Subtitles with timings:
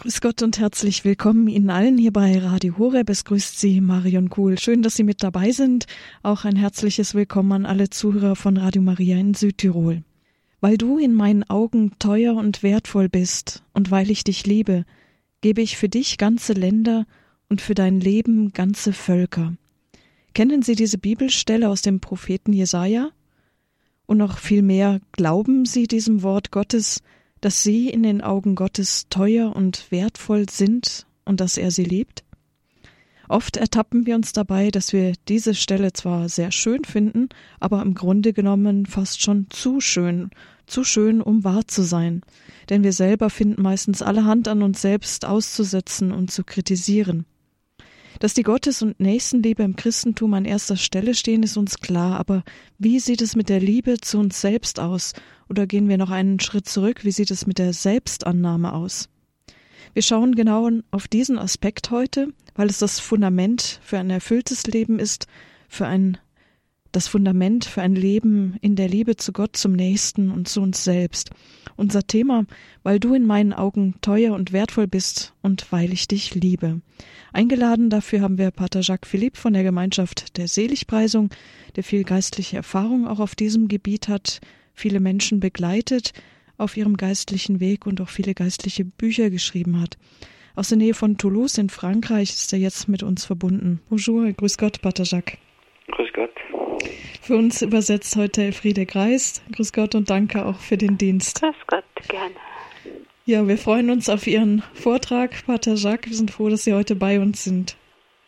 [0.00, 3.10] Grüß Gott und herzlich willkommen Ihnen allen hier bei Radio Horeb.
[3.10, 4.56] Es grüßt Sie Marion Kuhl.
[4.56, 5.86] Schön, dass Sie mit dabei sind.
[6.22, 10.04] Auch ein herzliches Willkommen an alle Zuhörer von Radio Maria in Südtirol.
[10.60, 14.84] Weil du in meinen Augen teuer und wertvoll bist und weil ich dich liebe,
[15.40, 17.04] gebe ich für dich ganze Länder
[17.48, 19.54] und für dein Leben ganze Völker.
[20.32, 23.10] Kennen Sie diese Bibelstelle aus dem Propheten Jesaja?
[24.06, 27.02] Und noch viel mehr, glauben Sie diesem Wort Gottes,
[27.40, 32.24] dass sie in den Augen Gottes teuer und wertvoll sind und dass er sie liebt?
[33.28, 37.28] Oft ertappen wir uns dabei, dass wir diese Stelle zwar sehr schön finden,
[37.60, 40.30] aber im Grunde genommen fast schon zu schön,
[40.66, 42.22] zu schön, um wahr zu sein.
[42.70, 47.26] Denn wir selber finden meistens alle Hand an uns selbst auszusetzen und zu kritisieren.
[48.18, 52.42] Dass die Gottes- und Nächstenliebe im Christentum an erster Stelle stehen, ist uns klar, aber
[52.78, 55.12] wie sieht es mit der Liebe zu uns selbst aus?
[55.48, 59.08] Oder gehen wir noch einen Schritt zurück, wie sieht es mit der Selbstannahme aus?
[59.94, 64.98] Wir schauen genau auf diesen Aspekt heute, weil es das Fundament für ein erfülltes Leben
[64.98, 65.26] ist,
[65.68, 66.18] für ein
[66.92, 70.84] das Fundament für ein Leben in der Liebe zu Gott, zum Nächsten und zu uns
[70.84, 71.30] selbst.
[71.76, 72.46] Unser Thema,
[72.82, 76.80] weil du in meinen Augen teuer und wertvoll bist und weil ich dich liebe.
[77.32, 81.30] Eingeladen dafür haben wir Pater Jacques Philippe von der Gemeinschaft der Seligpreisung,
[81.76, 84.40] der viel geistliche Erfahrung auch auf diesem Gebiet hat,
[84.74, 86.12] viele Menschen begleitet
[86.56, 89.96] auf ihrem geistlichen Weg und auch viele geistliche Bücher geschrieben hat.
[90.56, 93.80] Aus der Nähe von Toulouse in Frankreich ist er jetzt mit uns verbunden.
[93.88, 95.38] Bonjour, grüß Gott, Pater Jacques.
[95.92, 96.32] Grüß Gott.
[97.28, 99.42] Für uns übersetzt heute Elfriede Greist.
[99.54, 101.42] Grüß Gott und danke auch für den Dienst.
[101.42, 102.34] Grüß Gott, gerne.
[103.26, 106.08] Ja, wir freuen uns auf Ihren Vortrag, Pater Jacques.
[106.08, 107.76] Wir sind froh, dass Sie heute bei uns sind.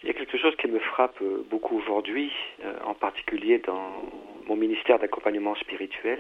[0.03, 2.31] Il y a quelque chose qui me frappe beaucoup aujourd'hui,
[2.63, 4.05] euh, en particulier dans
[4.47, 6.19] mon ministère d'accompagnement spirituel.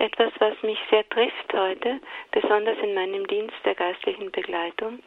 [0.00, 2.00] Etwas, was mich sehr trifft heute,
[2.32, 4.98] besonders in meinem Dienst der geistlichen Begleitung,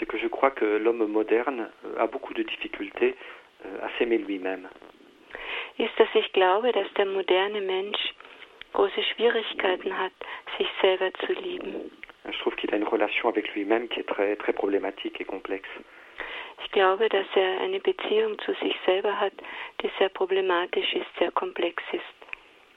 [0.00, 3.14] C'est que je crois que l'homme moderne euh, a beaucoup de difficultés
[3.64, 4.66] euh, à s'aimer lui-même.
[5.78, 7.98] Ist, dass ich glaube, dass der moderne Mensch
[8.72, 10.12] große Schwierigkeiten hat,
[10.58, 11.90] sich selber zu lieben.
[12.28, 15.68] Je trouve qu'il a une relation avec lui-même qui est très, très problématique et complexe.
[16.64, 19.32] Ich glaube, dass er eine Beziehung zu sich selber hat,
[19.82, 22.02] die sehr problematisch ist, sehr komplex ist.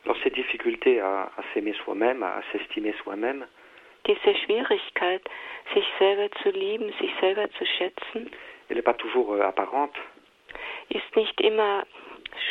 [0.06, 3.46] Alors ces difficultés à, à s'aimer soi-même, à, s'estimer soi-même,
[4.08, 5.22] Diese Schwierigkeit,
[5.74, 8.31] sich selber zu lieben, sich selber zu schätzen,
[8.70, 10.00] elle n'est pas toujours euh, apparente,
[10.90, 11.86] ist nicht immer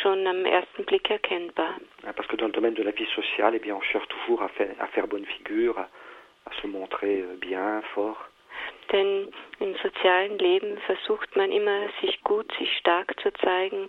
[0.01, 1.75] schon am ersten Blick erkennbar.
[2.05, 4.41] hein, parce que dans le domaine de la vie sociale, eh bien, on cherche toujours
[4.41, 5.89] à faire, à faire bonne figure, à,
[6.45, 8.17] à se montrer euh, bien, fort.
[8.91, 9.29] Denn
[9.59, 13.87] im sozialen Leben versucht man immer, sich gut, sich stark zu zeigen,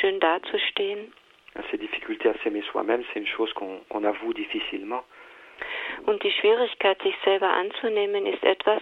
[0.00, 1.12] schön dazustehen.
[1.54, 5.04] Hein, Ces difficultés à s'aimer soi-même, c'est une chose qu'on qu'on avoue difficilement.
[6.06, 8.80] Und die Schwierigkeit, sich selber anzunehmen, ist etwas,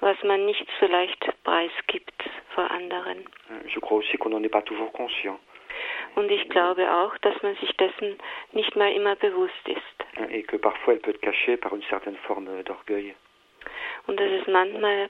[0.00, 2.22] was man nicht so leicht preisgibt
[2.54, 3.18] vor anderen.
[3.48, 5.38] Hein, Je crois aussi qu'on n'en est pas toujours conscient.
[6.16, 8.18] Und ich glaube auch, dass man sich dessen
[8.52, 10.28] nicht mal immer bewusst ist.
[10.30, 13.14] et que parfois elle peut être cachée par une certaine forme d'orgueil.
[14.06, 15.08] Und dass es manchmal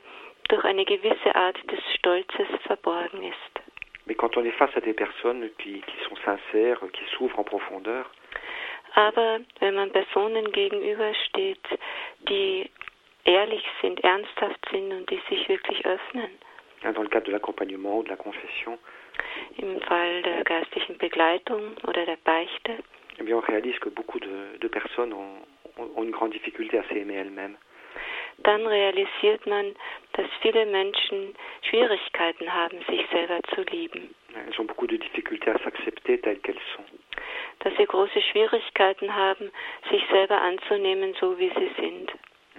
[0.48, 3.60] durch eine gewisse Art des Stolzes verborgen ist.
[4.06, 7.44] Mais quand on est face à des personnes qui, qui sont sincères, qui s'ouvrent en
[7.44, 8.06] profondeur,
[8.94, 11.64] Aber wenn man Personen gegenübersteht,
[12.28, 12.68] die
[13.24, 16.30] ehrlich sind, ernsthaft sind und die sich wirklich öffnen,
[16.82, 18.78] dans le cadre de l'accompagnement ou de la confession,
[19.58, 22.78] im Fall der geistlichen Begleitung oder der Beichte,
[23.18, 25.42] eh bien on réalise que beaucoup de, de personnes ont,
[25.76, 27.56] ont- une grande difficulté à s'aimer elles-mêmes.
[28.42, 29.74] dann realisiert man,
[30.14, 34.14] dass viele Menschen Schwierigkeiten haben, sich selber zu lieben.
[34.34, 36.84] Elles ont beaucoup de difficultés à s'accepter telles qu'elles sont.
[37.58, 39.50] Dass sie große Schwierigkeiten haben,
[39.90, 42.10] sich selber anzunehmen, so wie sie sind.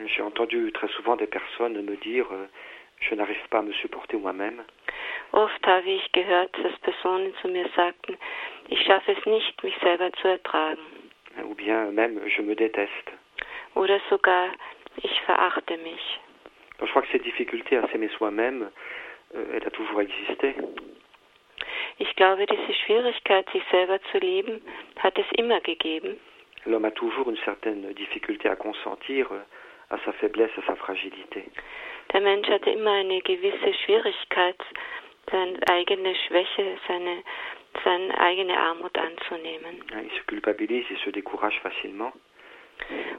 [0.05, 2.45] J'ai entendu très souvent des personnes me dire euh,
[3.01, 4.63] je n'arrive pas à me supporter moi-même,
[5.33, 8.17] Oft habe ich gehört, dass Personen zu mir sagten,
[8.67, 10.81] ich schaffe es nicht, mich selber zu ertragen.
[11.45, 13.11] ou bien même je me déteste.
[13.75, 14.49] Oder sogar,
[14.97, 16.19] ich verachte mich.
[16.77, 18.69] Donc je crois que cette difficulté à s'aimer soi-même,
[19.35, 20.55] euh, elle a toujours existé.
[21.99, 24.61] Ich glaube, diese Schwierigkeit, sich selber zu lieben,
[25.01, 26.19] hat es immer gegeben.
[26.65, 29.39] L'homme a toujours une certaine difficulté à consentir euh,
[29.89, 31.45] à sa faiblesse, à sa fragilité.
[32.13, 34.57] Der Mensch hatte immer eine gewisse Schwierigkeit,
[35.29, 37.23] seine eigene Schwäche, seine,
[37.83, 39.83] seine eigene Armut anzunehmen.
[40.03, 42.13] Il se culpabilise, il se décourage facilement.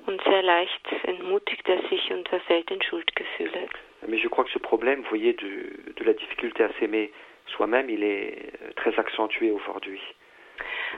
[0.07, 3.69] Und sehr leicht entmutigt er sich und verfällt in Schuldgefühle.
[4.09, 7.13] Mais je crois que ce problème, vous voyez, de, de la difficulté à s'aimer
[7.47, 10.01] soi-même, il est euh, très accentué aujourd'hui.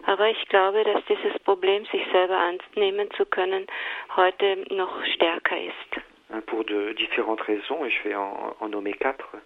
[0.06, 3.66] Aber ich glaube, dass dieses Problem, sich selber annehmen zu können,
[4.16, 6.13] heute noch stärker ist.
[6.42, 9.36] Pour de différentes raisons, et je vais en, en nommer quatre.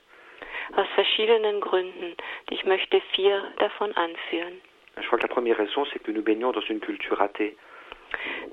[0.76, 2.14] Aus verschiedenen Gründen.
[2.50, 4.60] Ich möchte vier davon anführen.
[5.00, 7.56] Je crois que la première raison, c'est que nous baignons dans une culture athée.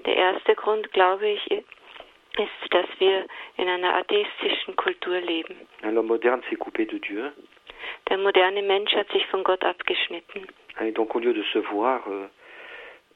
[0.06, 3.26] Der erste Grund, glaube ich, ist, dass wir
[3.58, 5.56] in einer atheistischen Kultur leben.
[5.84, 7.32] L'homme moderne s'est coupé de Dieu.
[8.10, 10.48] Der moderne Mensch hat sich von Gott abgeschnitten.
[10.82, 12.28] Et donc au lieu de se voir euh,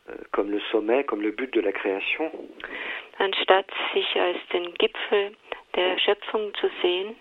[0.09, 2.31] euh, comme le sommet, comme le but de la création,
[3.19, 5.35] Anstatt sich als den Gipfel
[5.75, 7.15] der Schöpfung zu sehen,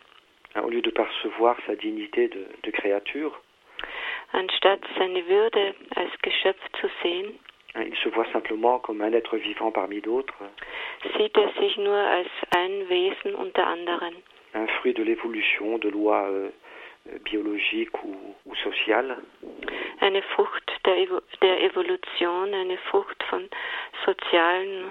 [0.54, 3.32] au lieu de percevoir sa dignité de, de créature,
[4.32, 7.38] anstatt seine Würde als Geschöpf zu sehen,
[7.74, 10.34] il se voit simplement comme un être vivant parmi d'autres,
[11.16, 14.14] sieht er sich nur als ein Wesen unter anderen,
[14.54, 16.50] un fruit de l'évolution, de lois euh,
[17.08, 19.16] euh, biologiques ou, ou sociales.
[20.00, 23.48] eine Frucht der, Evo der Evolution, eine Frucht von
[24.06, 24.84] sozialen,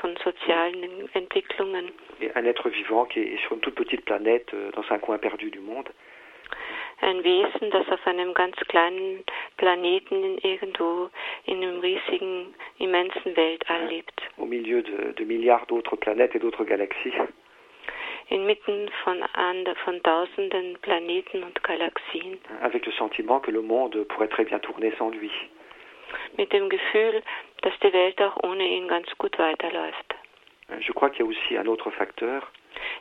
[0.00, 4.70] von sozialen Entwicklungen, Et un être vivant qui est sur une toute petite planète euh,
[4.72, 5.88] dans un coin perdu du monde.
[7.02, 9.22] ein Wesen, das auf einem ganz kleinen
[9.58, 11.10] Planeten in irgendwo
[11.44, 16.64] in einem riesigen, immensen Weltall lebt, au milieu de, de milliards d'autres planètes et d'autres
[16.64, 17.12] galaxies.
[18.30, 19.22] inmitten von,
[19.84, 24.92] von tausenden Planeten und Galaxien, avec le sentiment que le monde pourrait très bien tourner
[24.98, 25.30] sans lui.
[26.38, 27.22] mit dem Gefühl,
[27.62, 30.14] dass die Welt auch ohne ihn ganz gut weiterläuft.
[30.80, 32.42] Je crois qu'il y a aussi un autre facteur,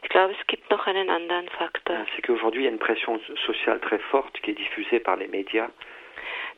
[0.03, 3.19] Ich glaube, es gibt noch einen anderen Faktor, c'est qu'aujourd'hui il y a une pression
[3.45, 5.69] sociale très forte qui est diffusée par les médias,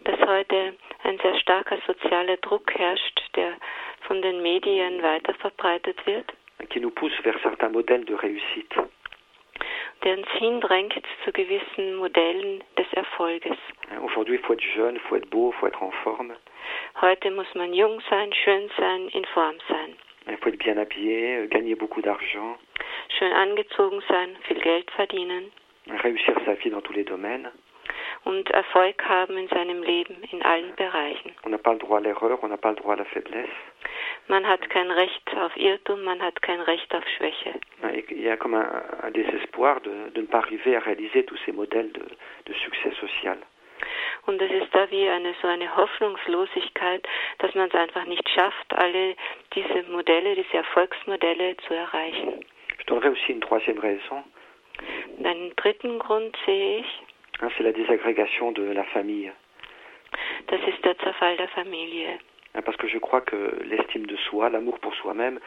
[0.03, 3.53] dass heute ein sehr starker sozialer Druck herrscht, der
[4.01, 6.31] von den Medien weiterverbreitet wird,
[6.69, 8.75] qui nous pousse vers certains modèles de réussite.
[10.03, 10.93] der uns hindrängt
[11.25, 13.57] zu gewissen Modellen des Erfolges.
[14.03, 16.35] Aujourd'hui il faut être jeune, il faut être beau, il faut être en forme,
[17.01, 19.95] Heute muss man jung sein, schön sein, in Form sein,
[20.27, 22.57] il faut être bien habillé, gagner beaucoup d'argent,
[23.17, 25.51] schön angezogen sein, viel Geld verdienen
[26.03, 27.49] réussir sa vie dans tous les domaines.
[28.25, 31.31] und Erfolg haben in seinem Leben in allen Bereichen.
[31.45, 33.47] On n'a pas le droit à l'erreur, on n'a pas le droit à la faiblesse.
[34.27, 37.53] Man hat kein Recht auf Irrtum, man hat kein Recht auf Schwäche.
[38.09, 38.67] Il y a comme un,
[39.03, 42.03] un désespoir de, de ne pas arriver à réaliser tous ces modèles de,
[42.47, 43.37] de succès social.
[44.27, 47.07] Und es ist da wie eine so eine Hoffnungslosigkeit,
[47.39, 49.15] dass man es einfach nicht schafft, alle
[49.55, 52.45] diese Modelle, diese Erfolgsmodelle zu erreichen.
[52.77, 54.23] Je donnerai aussi une troisième raison,
[55.23, 57.03] einen dritten Grund sehe ich,
[57.41, 59.31] hein, c'est la désagrégation de la famille.
[60.47, 62.19] das ist der Zerfall der Familie.
[62.53, 65.39] Hein, Parce que je crois que l'estime de soi, l'amour pour soi-même,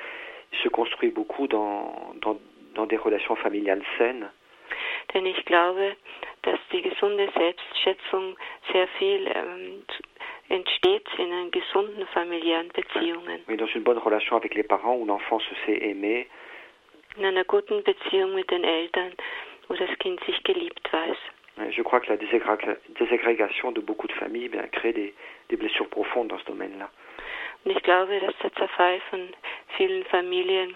[0.63, 2.39] se construit beaucoup dans, dans,
[2.75, 4.31] dans des relations familiales saines.
[5.13, 5.97] Denn ich glaube,
[6.43, 8.37] dass die gesunde Selbstschätzung
[8.73, 9.83] sehr viel ähm,
[10.49, 13.43] entsteht in einen gesunden familiären Beziehungen.
[13.47, 16.27] Mais dans une bonne relation avec les parents où l'enfant se sait aimer,
[17.17, 19.13] In einer guten Beziehung mit den Eltern,
[19.67, 21.17] wo das Kind sich geliebt weiß.
[21.71, 25.13] Je crois que la désagrégation de beaucoup de familles eh bien, crée des,
[25.49, 26.89] des blessures profondes dans ce domaine-là.
[27.65, 29.29] Und ich glaube, dass der Zerfall von
[29.77, 30.75] vielen Familien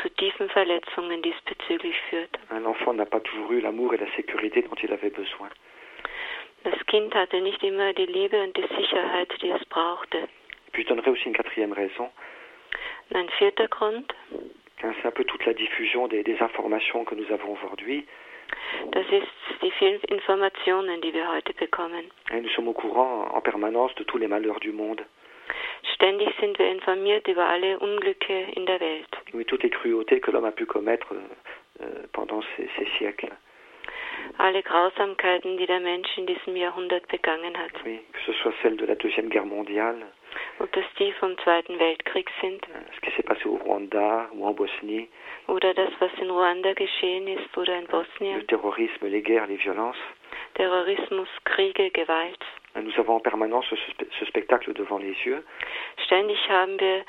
[0.00, 2.30] zu tiefen Verletzungen diesbezüglich führt.
[2.50, 5.48] Hein, L'enfant n'a pas toujours eu l'amour et la sécurité dont il avait besoin.
[6.64, 10.28] Das Kind hatte nicht immer die Liebe und die Sicherheit, die es brauchte.
[10.72, 12.10] Puis je donnerai aussi une quatrième raison.
[13.10, 14.12] Und ein vierter Grund,
[14.80, 18.04] C'est un peu toute la diffusion des, des informations que nous avons aujourd'hui.
[18.90, 22.10] das ist die vielen Informationen, die wir heute bekommen.
[22.30, 25.02] Hein, Nous sommes au courant en permanence de tous les malheurs du monde.
[25.94, 29.38] Ständig sind wir informiert über alle Unglücke in der Welt, euh,
[31.80, 32.06] euh,
[34.38, 37.72] alle Grausamkeiten, die der Mensch in diesem Jahrhundert begangen hat.
[37.84, 40.06] Oui, que ce soit celle de la Deuxième Guerre mondiale,
[40.58, 44.46] Ob das die vom Zweiten Weltkrieg sind hein, ce qui s'est passé au Rwanda ou
[44.46, 45.08] en Bosnie,
[45.48, 49.58] oder das, was in Ruanda geschehen ist oder in le Bosnien, terrorisme, les guerres, les
[49.58, 50.00] violences.
[50.54, 52.44] Terrorismus, Kriege, Gewalt.
[52.74, 53.76] Nous avons en permanence ce,
[54.18, 55.44] ce spectacle devant les yeux.
[56.04, 57.04] Ständig haben wir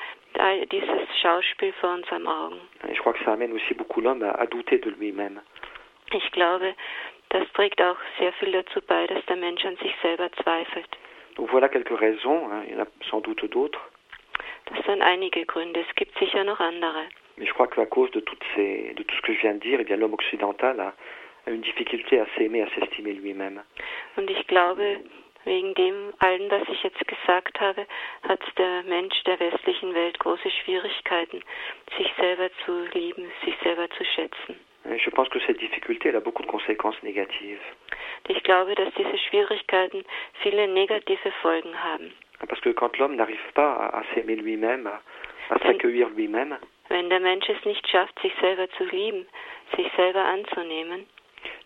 [0.70, 2.60] dieses Schauspiel vor unseren Augen.
[2.88, 5.40] Et je crois que ça amène aussi beaucoup l'homme à, à douter de lui-même.
[6.12, 6.74] Ich glaube,
[7.30, 10.88] das trägt auch sehr viel dazu bei, dass der Mensch an sich selber zweifelt.
[11.36, 13.80] Donc voilà quelques raisons, hein, il y en a sans doute d'autres,
[14.66, 15.80] Das sind einige Gründe.
[15.80, 17.04] Es gibt sicher noch andere.
[17.36, 19.58] mais je crois qu'à cause de, toutes ces, de tout ce que je viens de
[19.60, 20.94] dire, eh bien l'homme occidental a,
[21.46, 23.62] a une difficulté à s'aimer, à s'estimer lui-même.
[24.16, 24.82] Und ich glaube,
[25.44, 27.86] wegen dem allen, was ich jetzt gesagt habe,
[28.26, 31.42] hat der Mensch der westlichen Welt große Schwierigkeiten,
[31.96, 34.56] sich selber zu lieben, sich selber zu schätzen.
[34.84, 37.62] Je pense que cette difficulté elle a beaucoup de conséquences négatives.
[38.28, 40.04] Ich glaube, dass diese Schwierigkeiten
[40.42, 42.12] viele negative Folgen haben.
[42.46, 46.58] Parce que quand l'homme n'arrive pas à, s'aimer lui-même, à, s'accueillir lui-même,
[46.90, 49.26] Wenn der Mensch es nicht schafft, sich selber zu lieben,
[49.74, 51.06] sich selber anzunehmen,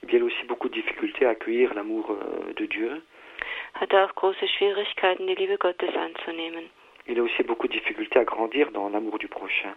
[0.02, 3.02] eh il a aussi beaucoup de difficultés à accueillir l'amour euh, de Dieu.
[3.74, 6.70] Hat er auch große Schwierigkeiten, die Liebe Gottes anzunehmen
[7.06, 9.74] Il a aussi beaucoup de difficultés à grandir dans l'amour du prochain.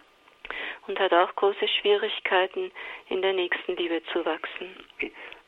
[0.86, 2.70] und hat auch große Schwierigkeiten,
[3.08, 4.68] in der nächsten Liebe zu wachsen.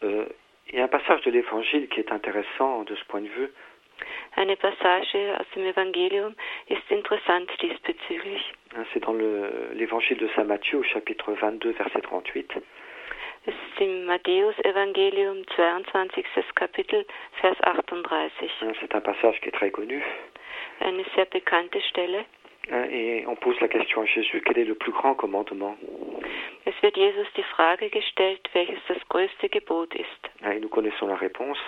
[0.02, 0.26] Euh,
[0.68, 3.50] il y a un passage de l'Évangile qui est intéressant de ce point de vue.
[4.36, 6.34] Eine Passage aus dem Evangelium
[6.68, 8.52] ist interessant diesbezüglich.
[8.92, 12.54] C'est dans le- l'Évangile de Saint Matthieu au chapitre 22, verset 38.
[13.46, 16.24] Es ist im Matthäus-Evangelium, 22.
[16.54, 17.04] Kapitel,
[17.40, 18.50] Vers 38.
[18.62, 20.02] Hein, C'est un passage qui est très connu.
[20.80, 22.24] Eine sehr bekannte Stelle.
[22.70, 25.76] Hein, Et on pose la question à Jésus, quel est le plus grand commandement
[26.64, 30.30] Es wird Jesus die Frage gestellt, welches das größte Gebot ist.
[30.42, 31.58] Hein, Et nous connaissons la réponse.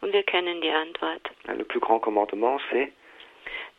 [0.00, 1.30] Und wir kennen die Antwort.
[1.46, 2.90] Le plus grand commandement, c'est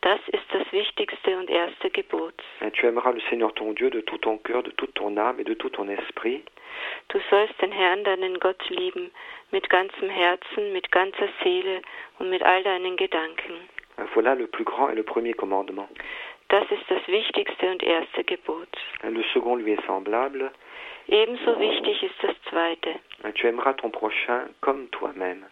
[0.02, 2.34] Das ist das wichtigste und erste Gebot.
[2.72, 5.44] tu aimeras le Seigneur ton Dieu de tout ton cœur, de toute ton âme et
[5.44, 6.42] de tout ton esprit.
[7.08, 9.12] Du sollst den Herrn, deinen Gott, lieben,
[9.52, 11.82] mit ganzem Herzen, mit ganzer Seele
[12.18, 13.54] und mit all deinen Gedanken.
[14.14, 15.88] Voilà le plus grand et le premier commandement.
[16.48, 18.68] Das ist das wichtigste und erste Gebot.
[19.04, 20.50] Le second lui est semblable.
[21.06, 22.98] Ebenso wichtig ist das zweite.
[23.34, 25.46] Tu aimeras ton prochain comme toi-même.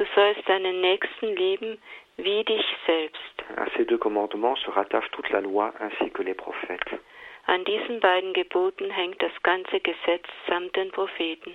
[0.00, 1.76] Du sollst deinen Nächsten lieben
[2.16, 3.44] wie dich selbst.
[3.56, 6.98] À ces deux commandements se rattache toute la loi ainsi que les prophètes.
[7.46, 11.52] An diesen beiden Geboten hängt das ganze Gesetz samt den Propheten.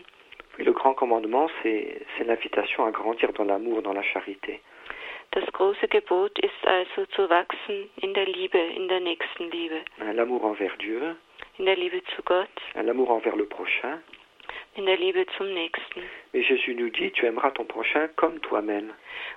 [0.60, 4.60] Et le grand commandement, c'est l'invitation à grandir dans l'amour, dans la charité.
[5.32, 10.44] Das große Gebot ist also zu wachsen in der Liebe, in der Nächstenliebe, Hein, L'amour
[10.44, 11.16] envers Dieu,
[11.58, 14.04] in der Liebe zu Gott, l'amour envers le prochain.
[14.75, 16.03] In der Liebe zum Nächsten.
[16.34, 18.94] Mais Jésus nous dit, tu aimeras ton prochain comme toi-même.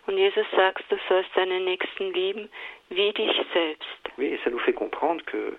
[0.06, 2.48] Und Jesus sagt, du sollst deinen Nächsten lieben
[2.90, 4.10] wie dich selbst.
[4.16, 5.56] Oui, et ça nous fait comprendre que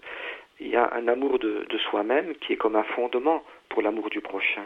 [0.59, 4.09] il y a un amour de, de soi-même qui est comme un fondement pour l'amour
[4.09, 4.65] du prochain.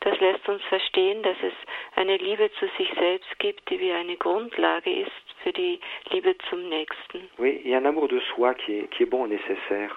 [0.00, 1.54] Das lässt uns verstehen, dass es
[1.94, 5.12] eine Liebe zu sich selbst gibt, die wie eine Grundlage ist
[5.42, 5.78] für die
[6.10, 7.30] Liebe zum Nächsten.
[7.38, 9.96] Oui, il y a un amour de soi qui est, qui est bon et nécessaire.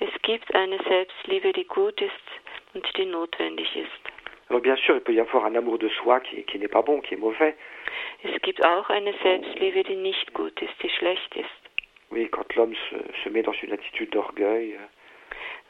[0.00, 2.41] Es gibt eine Selbstliebe, die gut ist
[2.74, 4.12] und die notwendig ist.
[4.48, 6.82] Alors bien sûr, il peut y avoir un amour de soi qui, qui n'est pas
[6.82, 7.54] bon, qui est mauvais.
[8.22, 11.48] Es gibt auch eine Selbstliebe, die nicht gut ist, die schlecht ist.
[12.10, 14.86] Oui, quand l'homme se, se met dans une attitude d'orgueil, euh,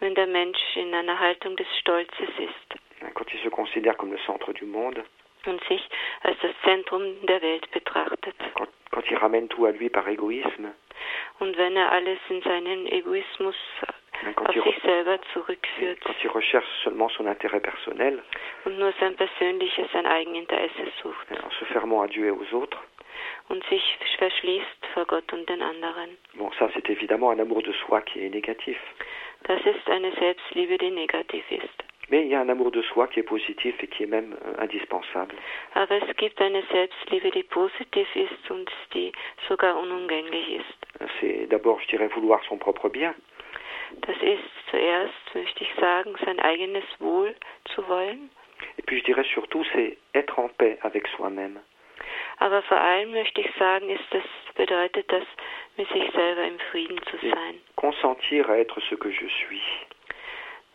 [0.00, 2.82] Wenn der Mensch in einer Haltung des Stolzes ist
[3.14, 5.04] quand il se considère comme le centre du monde,
[5.46, 5.82] und sich
[6.22, 8.34] als das Zentrum der Welt betrachtet.
[8.54, 10.72] quand, quand il ramène tout à lui par égoïsme,
[11.40, 13.56] Und wenn er alles in seinen Egoismus
[14.36, 18.22] quand, auf il, zurückführt quand il recherche seulement son intérêt personnel,
[18.64, 22.78] und nur sein persönliches, sein Eigeninteresse sucht en se fermant à Dieu et aux autres,
[23.48, 26.16] und sich verschließt vor Gott und den anderen.
[26.34, 28.78] bon, ça c'est évidemment un amour de soi qui est négatif.
[29.44, 31.82] Das ist eine Selbstliebe, die negativ ist.
[32.10, 34.36] Mais il y a un amour de soi qui est positif et qui est même
[34.44, 35.34] euh, indispensable.
[35.74, 39.12] Aber es gibt eine Selbstliebe, die positiv ist und die
[39.48, 41.10] sogar unumgänglich ist.
[41.20, 43.14] C'est d'abord, je dirais, vouloir son propre bien.
[44.00, 47.34] Das ist zuerst, möchte ich sagen, sein eigenes Wohl
[47.74, 48.30] zu wollen.
[48.78, 51.60] Et puis je dirais surtout, c'est être en paix avec soi-même.
[52.38, 54.22] Aber vor allem möchte ich sagen, ist das
[54.54, 55.24] bedeutet das,
[55.76, 57.60] mit sich selber im Frieden zu sein.
[57.76, 59.62] Consentir à être ce que je suis.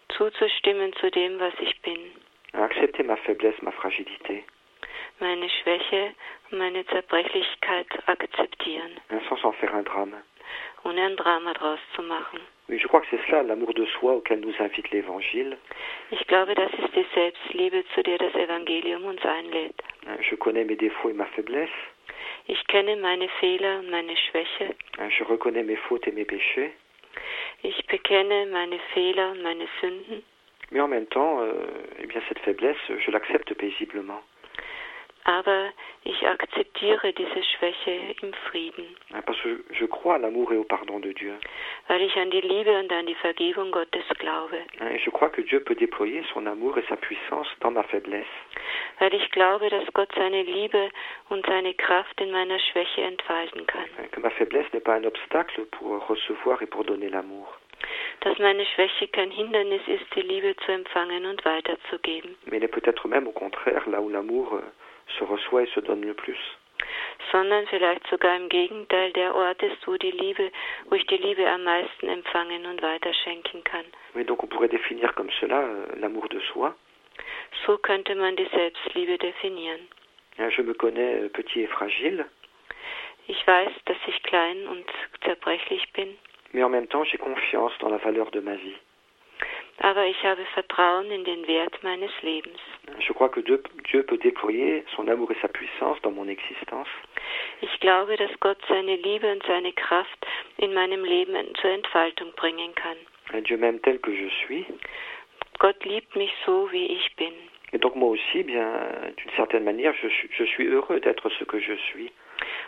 [0.10, 2.00] Zuzustimmen zu dem, was ich bin.
[2.54, 4.44] Accepter ma faiblesse, ma fragilité.
[5.20, 6.14] Meine Schwäche
[6.52, 10.24] und meine Zerbrechlichkeit akzeptieren, sans en faire un drame.
[10.84, 12.40] ohne ein Drama draus zu machen.
[12.70, 15.58] Oui, je crois que c'est cela l'amour de soi auquel nous invite l'Évangile.
[20.08, 21.70] Hein, Je connais mes défauts et ma faiblesse.
[22.50, 24.74] Ich kenne meine Fehler und meine Schwäche.
[25.00, 26.72] hein, Je reconnais mes fautes et mes péchés.
[27.64, 30.22] Ich bekenne meine Fehler und meine Sünden.
[30.72, 31.54] Mais en même temps, euh,
[32.02, 34.22] eh bien, cette faiblesse, je l'accepte paisiblement.
[35.29, 35.72] Aber
[36.05, 37.91] ich akzeptiere diese Schwäche
[38.22, 41.34] im Frieden, hein, Parce que je crois à l'amour et au pardon de Dieu.
[41.89, 44.55] weil ich an die Liebe und an die Vergebung Gottes glaube.
[44.79, 48.25] Et je crois que Dieu peut déployer son amour et sa puissance dans ma faiblesse.
[49.00, 50.89] Weil ich glaube, dass Gott seine Liebe
[51.29, 53.84] und seine Kraft in meiner Schwäche entfalten kann.
[54.00, 57.48] hein, Que ma faiblesse n'est pas un obstacle pour recevoir et pour donner l'amour.
[58.22, 62.67] Dass meine Schwäche kein Hindernis ist, die Liebe zu empfangen und weiterzugeben, Mais elle est
[62.74, 64.62] peut-être même au contraire là où l'amour euh,
[65.18, 66.40] se reçoit et se donne le plus.
[67.32, 70.52] sondern vielleicht sogar im Gegenteil der Ort ist, wo die Liebe,
[70.90, 73.86] wo ich die Liebe am meisten empfangen und weiterschenken kann.
[74.16, 76.74] Oui, donc on pourrait définir comme cela euh, l'amour de soi.
[77.66, 79.88] So könnte man die Selbstliebe definieren.
[80.38, 82.26] Je me connais euh, petit et fragile.
[83.28, 84.86] Ich weiß, dass ich klein und
[85.24, 86.16] zerbrechlich bin.
[86.54, 88.76] Mais en même temps, j'ai confiance dans la valeur de ma vie.
[89.79, 92.60] Aber ich habe Vertrauen in den Wert meines Lebens.
[93.00, 96.88] Je crois que Dieu, Dieu peut déployer son amour et sa puissance dans mon existence.
[97.62, 100.25] Ich glaube, dass Gott seine Liebe und seine Kraft
[100.57, 102.98] in meinem Leben zur Entfaltung bringen kann.
[103.34, 104.65] Et Dieu m'aime tel que je suis.
[105.60, 107.34] Gott liebt mich so, wie ich bin.
[107.74, 111.60] Et donc moi aussi, bien, d'une certaine manière, je, je suis heureux d'être ce que
[111.60, 112.12] je suis.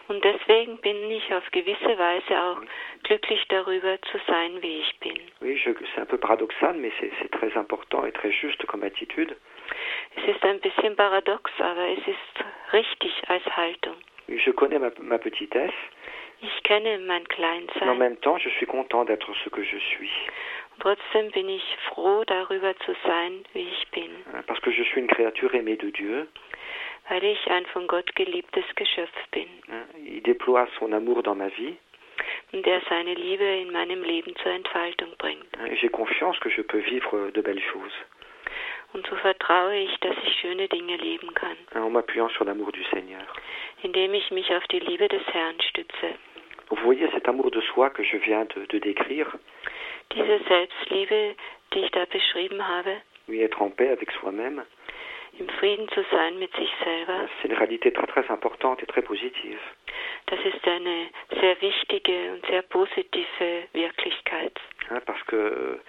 [0.10, 2.58] Und deswegen bin ich auf gewisse Weise auch
[3.04, 5.14] glücklich darüber zu sein, wie ich bin.
[5.42, 9.36] Oui, c'est un peu paradoxal, mais c'est très important et très juste comme attitude.
[10.18, 13.96] Es ist ein bisschen paradox, aber es ist richtig als Haltung.
[14.28, 15.74] Je connais ma, ma petitesse,
[16.42, 17.96] Ich kenne mein mais en Kleinsein.
[17.98, 20.12] même temps, je suis content d'être ce que je suis.
[20.80, 24.10] Trotzdem bin ich froh darüber zu sein, wie ich bin,
[24.48, 26.28] Parce que je suis une créature aimée de Dieu.
[27.10, 29.48] Weil ich ein von Gott geliebtes Geschöpf bin.
[30.06, 31.76] Il déploie son amour dans ma vie.
[32.52, 35.46] und er seine Liebe in meinem Leben zur Entfaltung bringt.
[35.80, 37.94] J'ai confiance que je peux vivre de belles choses
[38.94, 42.84] Und so vertraue ich, dass ich schöne Dinge leben kann, en m'appuyant sur l'amour du
[42.92, 43.22] Seigneur.
[43.84, 46.16] indem ich mich auf die Liebe des Herrn stütze.
[46.70, 49.28] Vous voyez cet amour de soi que je viens de, de décrire,
[50.12, 51.36] Diese Selbstliebe,
[51.74, 52.98] die ich da beschrieben habe,
[53.28, 54.64] oui, être en paix avec soi-même,
[55.40, 59.02] im Frieden zu sein mit sich selber, c'est une réalité très très importante et très
[59.02, 59.60] positive.
[60.28, 61.08] das ist eine
[61.40, 63.28] sehr wichtige und sehr positive
[63.74, 64.54] Wirklichkeit.
[64.90, 65.80] hein, parce que, euh,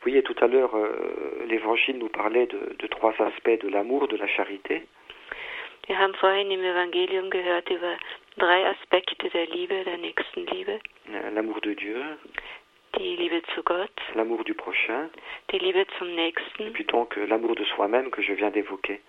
[0.00, 4.08] vous voyez, tout à l'heure, euh, l'Évangile nous parlait de, de trois aspects de l'amour,
[4.08, 4.82] de la charité.
[5.86, 7.96] Wir haben vorhin im Evangelium gehört über
[8.36, 10.78] drei Aspekte der Liebe, der Nächstenliebe.
[11.12, 11.96] hein, L'amour de Dieu,
[12.98, 15.08] Die Liebe zu Gott, l'amour du prochain,
[15.52, 19.00] die Liebe zum et Nächsten puis donc l'amour de soi-même que je viens d'évoquer.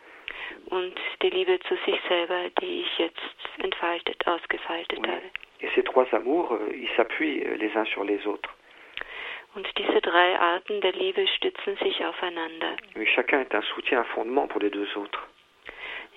[0.69, 5.07] und die Liebe zu sich selber, die ich jetzt entfaltet, ausgefaltet Oui.
[5.09, 5.29] habe.
[5.61, 8.49] Et ces trois amours, euh, ils s'appuient euh, les uns sur les autres.
[9.55, 12.75] Und diese drei Arten der Liebe stützen sich aufeinander.
[12.95, 15.27] Mais chacun est un soutien, un fondement pour les deux autres.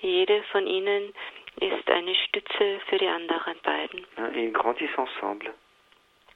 [0.01, 1.11] Jede von ihnen
[1.59, 4.05] ist eine Stütze für die anderen beiden.
[4.35, 5.53] et ils grandissent ensemble.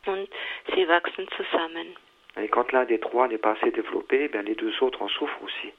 [0.08, 0.30] Und
[0.74, 1.96] sie wachsen zusammen.
[2.38, 5.10] Et quand l'un des trois n'est pas assez développé, eh bien, les deux autres en
[5.10, 5.74] souffrent aussi.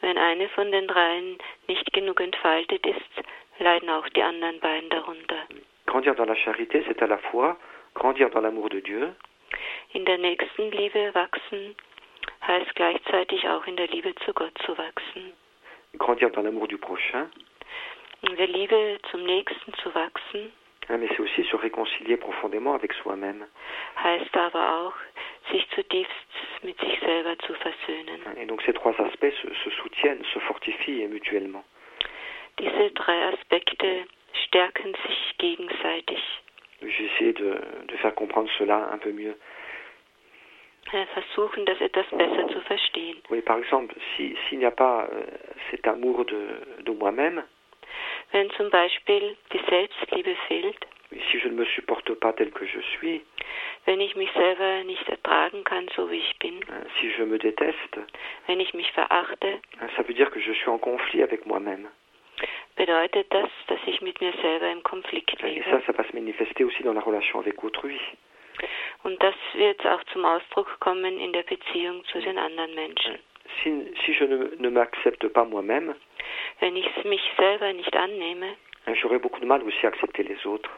[0.00, 1.38] Wenn eine von den dreien
[1.68, 3.22] nicht genug entfaltet ist,
[3.58, 5.36] leiden auch die anderen beiden darunter.
[5.86, 7.56] Grandir dans la charité, c'est à la fois
[7.94, 9.14] grandir dans l'amour de Dieu,
[9.92, 11.76] In der Nächstenliebe wachsen
[12.46, 15.32] heißt gleichzeitig auch in der Liebe zu Gott zu wachsen.
[15.98, 17.30] grandir dans l'amour du prochain,
[18.22, 20.50] In der Liebe zum Nächsten zu wachsen
[20.88, 23.46] hein, mais c'est aussi se réconcilier profondément avec soi-même.
[24.02, 24.94] heißt aber auch,
[25.50, 26.12] sich zutiefst
[26.62, 28.20] mit sich selber zu versöhnen.
[28.26, 28.34] hein.
[28.40, 31.64] Et donc ces trois aspects se, se soutiennent, se fortifient mutuellement.
[32.58, 34.04] Diese drei Aspekte
[34.46, 36.20] stärken sich gegenseitig.
[36.82, 39.36] J'ai essayé de, de faire comprendre cela un peu mieux.
[40.92, 43.16] äh, versuchen, das etwas besser zu verstehen.
[43.30, 45.22] Oui, par exemple, si- s'il n'y a pas euh,
[45.70, 47.42] cet amour de, de moi-même,
[48.32, 50.86] Wenn zum Beispiel die Selbstliebe fehlt,
[51.30, 53.20] si je ne me supporte pas tel que je suis,
[53.84, 57.38] wenn ich mich selber nicht ertragen kann, so wie ich bin, hein, si je me
[57.38, 58.04] déteste,
[58.46, 61.88] wenn ich mich verachte, hein, ça veut dire que je suis en conflit avec moi-même.
[62.76, 65.82] bedeutet das, dass ich mit mir selber im Konflikt Et ça, lebe.
[65.86, 68.00] ça va se manifester aussi dans la relation avec autrui.
[69.04, 73.18] Und das wird auch zum Ausdruck kommen in der Beziehung zu den anderen Menschen.
[73.62, 73.70] Si,
[74.04, 75.94] si je ne, ne m'accepte pas moi-même,
[76.64, 80.46] Wenn ich mich selber nicht annehme, hein, j'aurai beaucoup de mal aussi à accepter les
[80.46, 80.70] autres.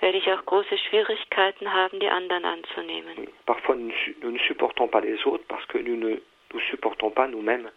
[0.00, 3.14] werde ich auch große Schwierigkeiten haben, die anderen anzunehmen.
[3.18, 3.28] Oui.
[3.44, 6.20] Parfois, nous, ne nous ne supportons pas les autres parce que nous ne
[6.54, 7.68] nous supportons pas nous-mêmes.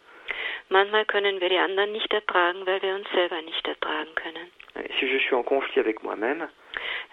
[0.69, 4.51] Manchmal können wir die anderen nicht ertragen, weil wir uns selber nicht ertragen können.
[4.99, 6.47] Si je suis en conflit avec moi-même,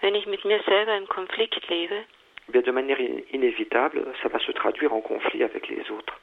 [0.01, 2.03] Wenn ich mit mir selber im Konflikt lebe,
[2.47, 6.13] eh bien de manière in- inévitable, ça va se traduire en conflit avec les autres,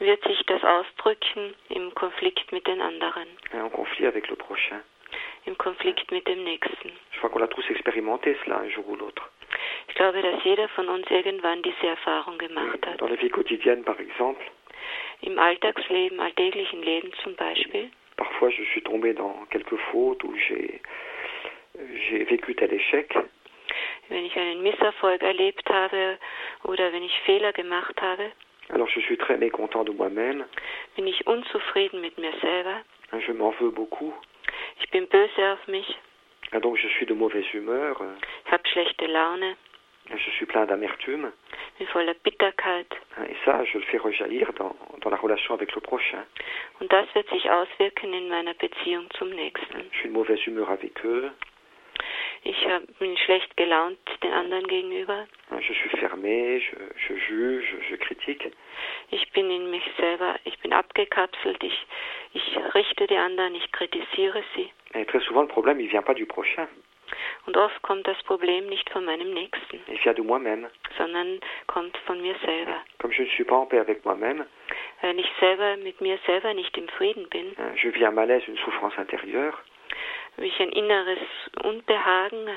[0.00, 4.80] wird sich das ausdrücken im Konflikt mit den anderen, en conflit avec le prochain.
[5.46, 6.92] im Konflikt mit dem Nächsten.
[7.12, 9.28] Je crois qu'on a tous expérimenté cela un jour ou l'autre.
[9.88, 13.00] Ich glaube, dass jeder von uns irgendwann diese Erfahrung gemacht hat.
[13.00, 14.44] Dans la vie quotidienne, par exemple,
[15.22, 17.90] Im Alltagsleben, alltäglichen Leben zum Beispiel.
[18.16, 20.80] parfois je suis tombé dans quelques fautes j'ai
[22.08, 23.14] j'ai vécu tel échec.
[24.08, 26.18] Wenn ich einen Misserfolg erlebt habe
[26.64, 28.32] oder wenn ich Fehler gemacht habe,
[28.72, 30.44] Alors je suis très mécontent de moi-même,
[30.96, 32.82] bin ich unzufrieden mit mir selber.
[33.18, 34.14] je m'en veux beaucoup,
[34.80, 35.98] Ich bin böse auf mich,
[36.52, 38.00] hein, donc je suis de mauvaise humeur,
[38.46, 39.56] ich habe schlechte Laune,
[40.14, 41.32] je suis plein d'amertume,
[41.78, 42.86] bin voller Bitterkeit.
[43.18, 46.24] hein, et ça je le fais rejaillir dans, dans la relation avec le prochain.
[46.80, 49.82] Und das wird sich auswirken in meiner Beziehung zum Nächsten.
[49.92, 51.30] Je suis de mauvaise humeur avec eux,
[52.42, 55.26] Ich hab, bin schlecht gelaunt den anderen gegenüber.
[55.60, 56.76] Je suis fermé, je,
[57.08, 58.50] je juge, je critique.
[59.10, 61.86] Ich bin in mich selber, ich bin abgekapselt, ich,
[62.32, 64.70] ich richte die anderen, ich kritisiere sie.
[64.94, 66.66] Et très souvent, le problème, il vient pas du prochain.
[67.46, 70.68] Und oft kommt das Problem nicht von meinem Nächsten, Il vient de moi-même.
[70.96, 72.76] sondern kommt von mir selber.
[72.98, 74.46] Comme je ne suis pas en paix avec moi-même,
[75.02, 78.58] Wenn ich selber mit mir selber nicht im Frieden bin, je vis un malaise, une
[78.58, 79.58] souffrance intérieure.
[80.36, 81.18] Habe ich ein inneres
[81.64, 82.48] Unbehagen,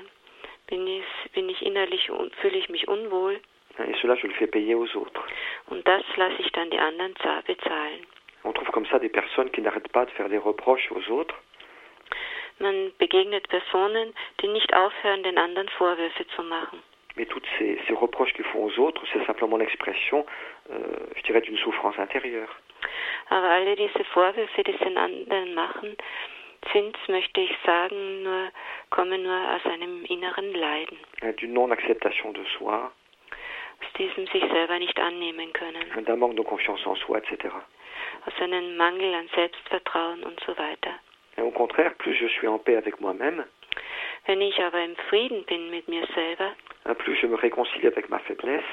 [0.67, 3.39] bin ich, bin ich innerlich, un- fühle ich mich unwohl
[3.79, 5.23] Et cela, je le fais payer aux autres.
[5.69, 8.05] und das lasse ich dann die anderen za- bezahlen.
[8.43, 11.35] On trouve comme ça des personnes qui n'arrêtent pas de faire des reproches aux autres.
[12.59, 16.83] Man begegnet Personen, die nicht aufhören, den anderen Vorwürfe zu machen.
[17.15, 20.25] Mais toutes ces, ces reproches qu'ils font aux autres, c'est simplement l'expression,
[20.71, 20.75] euh,
[21.15, 22.49] je dirais, d'une souffrance intérieure.
[23.29, 25.95] Aber alle diese Vorwürfe, die sie den anderen machen,
[26.71, 28.49] sind, möchte ich sagen, nur,
[28.89, 32.73] kommen nur aus einem inneren Leiden, Euh, D'une non-acceptation de soi,
[33.81, 37.47] aus diesem sich selber nicht annehmen können, d'un manque de confiance en soi, etc.
[38.25, 40.93] aus einem Mangel an Selbstvertrauen und so weiter.
[41.37, 43.43] Et au contraire, plus je suis en paix avec moi-même,
[44.25, 46.53] Wenn ich aber im Frieden bin mit mir selber,
[46.99, 48.63] plus je me réconcilie avec ma faiblesse,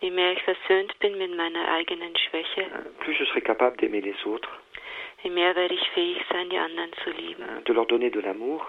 [0.00, 2.66] je mehr ich versöhnt bin mit meiner eigenen Schwäche,
[3.00, 4.50] plus je serai capable d'aimer les autres,
[5.24, 8.64] je mehr werde ich fähig sein, die anderen zu lieben de leur donner de l'amour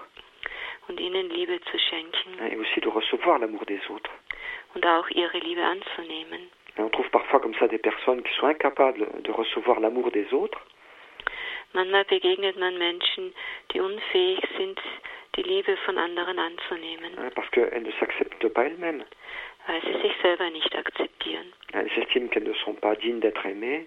[0.88, 4.10] und ihnen Liebe zu schenken et aussi de recevoir l'amour des autres.
[4.74, 6.48] und auch ihre Liebe anzunehmen.
[6.78, 10.32] Et on trouve parfois comme ça des personnes qui sont incapables de recevoir l'amour des
[10.34, 10.60] autres,
[11.72, 13.34] Manchmal begegnet man Menschen,
[13.72, 14.80] die unfähig sind,
[15.36, 19.04] die Liebe von anderen anzunehmen, parce qu'elles ne s'acceptent pas elles-mêmes.
[19.66, 23.86] weil sie sich selber nicht akzeptieren, Elles estiment qu'elles ne sont pas dignes d'être aimées,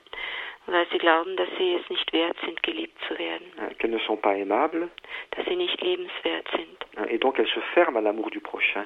[0.71, 3.45] weil sie glauben, dass sie es nicht wert sind, geliebt zu werden,
[3.79, 4.89] qu'elles ne sont pas aimables,
[5.32, 6.77] dass sie nicht liebenswert sind.
[6.97, 8.86] hein, et donc elles se ferment à l'amour du prochain.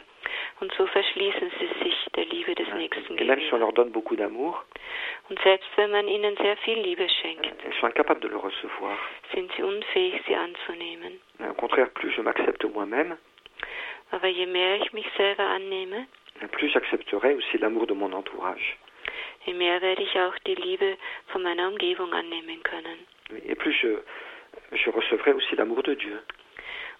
[0.61, 3.59] Und so verschließen sie sich der Liebe des Nächsten Et même si on gegenüber.
[3.59, 4.63] leur donne beaucoup d'amour,
[5.29, 8.97] Und selbst wenn man ihnen sehr viel Liebe schenkt, elles sont incapables de le recevoir.
[9.33, 11.19] sind sie unfähig, sie anzunehmen.
[11.49, 13.17] Au contraire, plus je m'accepte moi-même,
[14.11, 16.05] Aber je mehr ich mich selber annehme,
[16.51, 18.77] plus j'accepterai aussi l'amour de mon entourage.
[19.45, 23.07] Je mehr werde ich auch die Liebe von meiner Umgebung annehmen können.
[23.45, 23.97] Et plus je,
[24.71, 26.19] je recevrai aussi l'amour de Dieu.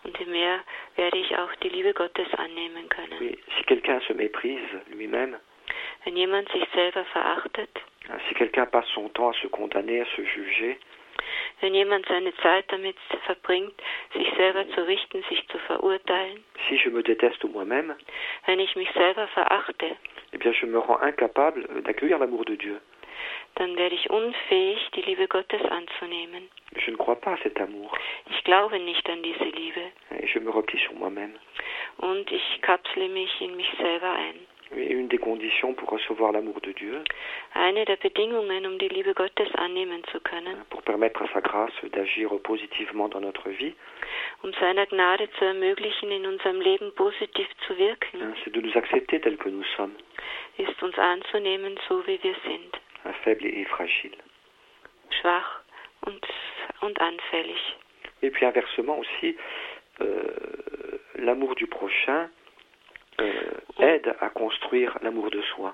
[0.04, 0.60] Und je mehr
[0.96, 3.18] werde ich auch die Liebe Gottes annehmen können.
[3.20, 5.38] Oui, si quelqu'un se méprise lui-même,
[6.06, 7.70] Wenn jemand sich selber verachtet,
[8.28, 10.78] si quelqu'un passe son temps à se condamner, à se juger,
[11.62, 13.74] wenn jemand seine Zeit damit verbringt,
[14.14, 17.96] sich selber zu richten, sich zu verurteilen, si je me déteste moi-même,
[18.46, 19.96] wenn ich mich selber verachte,
[20.34, 22.80] eh bien je me rends incapable d'accueillir l'amour de Dieu.
[23.56, 26.50] dann werde ich unfähig, die Liebe Gottes anzunehmen.
[26.76, 27.96] Je ne crois pas à cet amour
[28.32, 29.82] Ich glaube nicht an diese Liebe
[30.20, 31.34] et je me replie sur moi-même.
[31.98, 34.40] und ich kapsle mich in mich selber ein.
[34.76, 37.04] Et une des conditions pour recevoir l'amour de Dieu,
[37.54, 41.74] Eine der Bedingungen, um die Liebe Gottes annehmen zu können, pour permettre à sa grâce
[41.92, 43.76] d'agir positivement dans notre vie,
[44.44, 48.76] um seiner Gnade zu ermöglichen, in unserem Leben positiv zu wirken, hein, c'est de nous
[48.76, 49.96] accepter tels que nous sommes,
[50.58, 54.18] ist uns anzunehmen, so wie wir sind, hein, faibles et fragiles.
[55.22, 55.62] schwach
[56.06, 56.26] und,
[56.82, 57.78] und anfällig.
[58.22, 59.36] Et puis inversement aussi,
[60.02, 62.30] euh, l'amour du prochain
[63.80, 65.74] aide à construire l'amour de soi.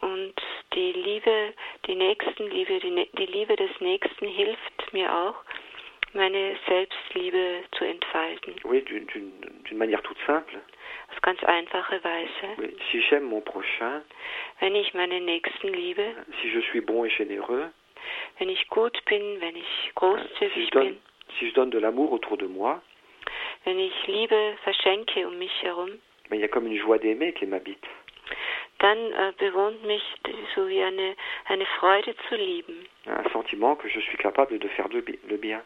[0.00, 0.34] Und
[0.74, 1.54] die Liebe,
[1.86, 5.36] die Nächstenliebe, die, die Liebe des Nächsten hilft mir auch,
[6.14, 8.54] meine Selbstliebe zu entfalten.
[8.64, 9.06] Oui, d'une-
[9.72, 10.60] manière toute simple.
[11.12, 12.48] Auf ganz einfache Weise.
[12.58, 14.02] Oui, Si j'aime mon prochain,
[14.60, 17.70] Wenn ich meinen Nächsten liebe, si je suis bon et généreux,
[18.38, 21.00] wenn ich gut bin, wenn ich si großzügig donne, bin,
[21.38, 22.80] si je donne de l'amour autour de moi,
[23.64, 25.90] wenn ich Liebe verschenke um mich herum,
[26.30, 27.86] mais il y a comme une joie d'aimer qui m'habite.
[28.80, 30.02] dann äh, bewohnt mich
[30.54, 31.14] so wie eine,
[31.46, 32.86] eine Freude zu lieben.
[33.06, 35.62] Un sentiment que je suis capable de faire de le bien.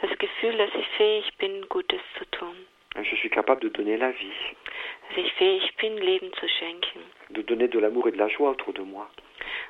[0.00, 2.54] Das Gefühl, dass ich fähig bin, Gutes zu tun.
[3.02, 4.32] Je suis capable de donner la vie,
[5.08, 7.00] Dass ich fähig bin, Leben zu schenken.
[7.30, 9.06] de donner de l'amour et de la joie autour de moi.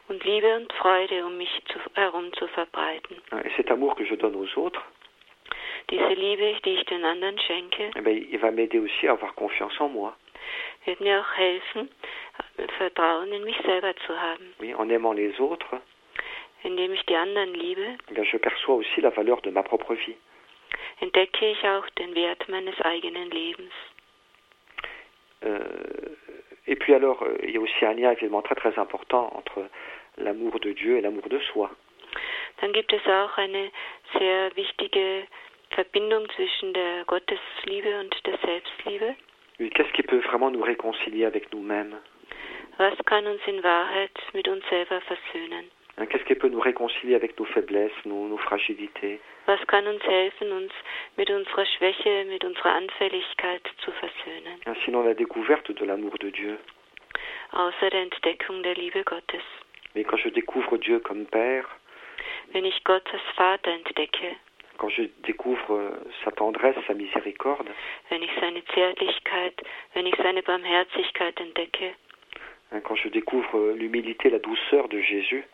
[0.08, 3.16] Und Liebe und Freude um mich zu, herum zu verbreiten.
[3.44, 4.82] Et cet amour que je donne aux autres,
[5.90, 9.34] Diese Liebe, die ich den anderen schenke, eh ben, il va m'aider aussi à avoir
[9.34, 10.12] confiance en moi.
[10.86, 11.88] wird mir auch helfen,
[12.78, 14.54] Vertrauen in mich selber zu haben.
[14.60, 15.80] Oui, en aimant les autres,
[16.62, 19.94] Indem ich die anderen liebe, eh bien, je perçois aussi la valeur de ma propre
[19.94, 20.16] vie.
[21.00, 23.72] entdecke ich auch den Wert meines eigenen Lebens.
[25.44, 26.16] Euh,
[26.66, 29.68] et puis alors, euh, il y a aussi un lien évidemment très très important entre
[30.16, 31.70] l'amour de Dieu et l'amour de soi.
[32.60, 33.70] Dann gibt es auch eine
[34.18, 35.26] sehr wichtige
[35.70, 39.16] Verbindung zwischen der Gottesliebe und der Selbstliebe?
[39.58, 41.96] Oui, Qu'est-ce qui peut vraiment nous réconcilier avec nous-mêmes
[42.78, 45.70] Was kann uns in Wahrheit mit uns selber versöhnen?
[45.96, 50.50] Qu'est-ce qui peut nous réconcilier avec nos faiblesses, nos, nos fragilités Was kann uns helfen,
[50.52, 50.72] uns
[51.16, 54.58] mit unserer Schwäche, mit unserer Anfälligkeit zu versöhnen?
[54.84, 56.58] Sinon la découverte de l'amour de Dieu.
[57.52, 59.44] Außer der Entdeckung der Liebe Gottes.
[59.94, 61.66] Mais quand je découvre Dieu comme Père,
[62.52, 64.36] Wenn ich Gott als Vater entdecke,
[64.78, 65.90] quand je découvre euh,
[66.24, 67.68] sa tendresse, sa miséricorde,
[68.10, 69.62] wenn ich seine Zärtlichkeit,
[69.94, 71.94] wenn ich seine Barmherzigkeit entdecke,
[72.72, 75.44] hein, quand je découvre euh, l'humilité, la douceur de Jésus,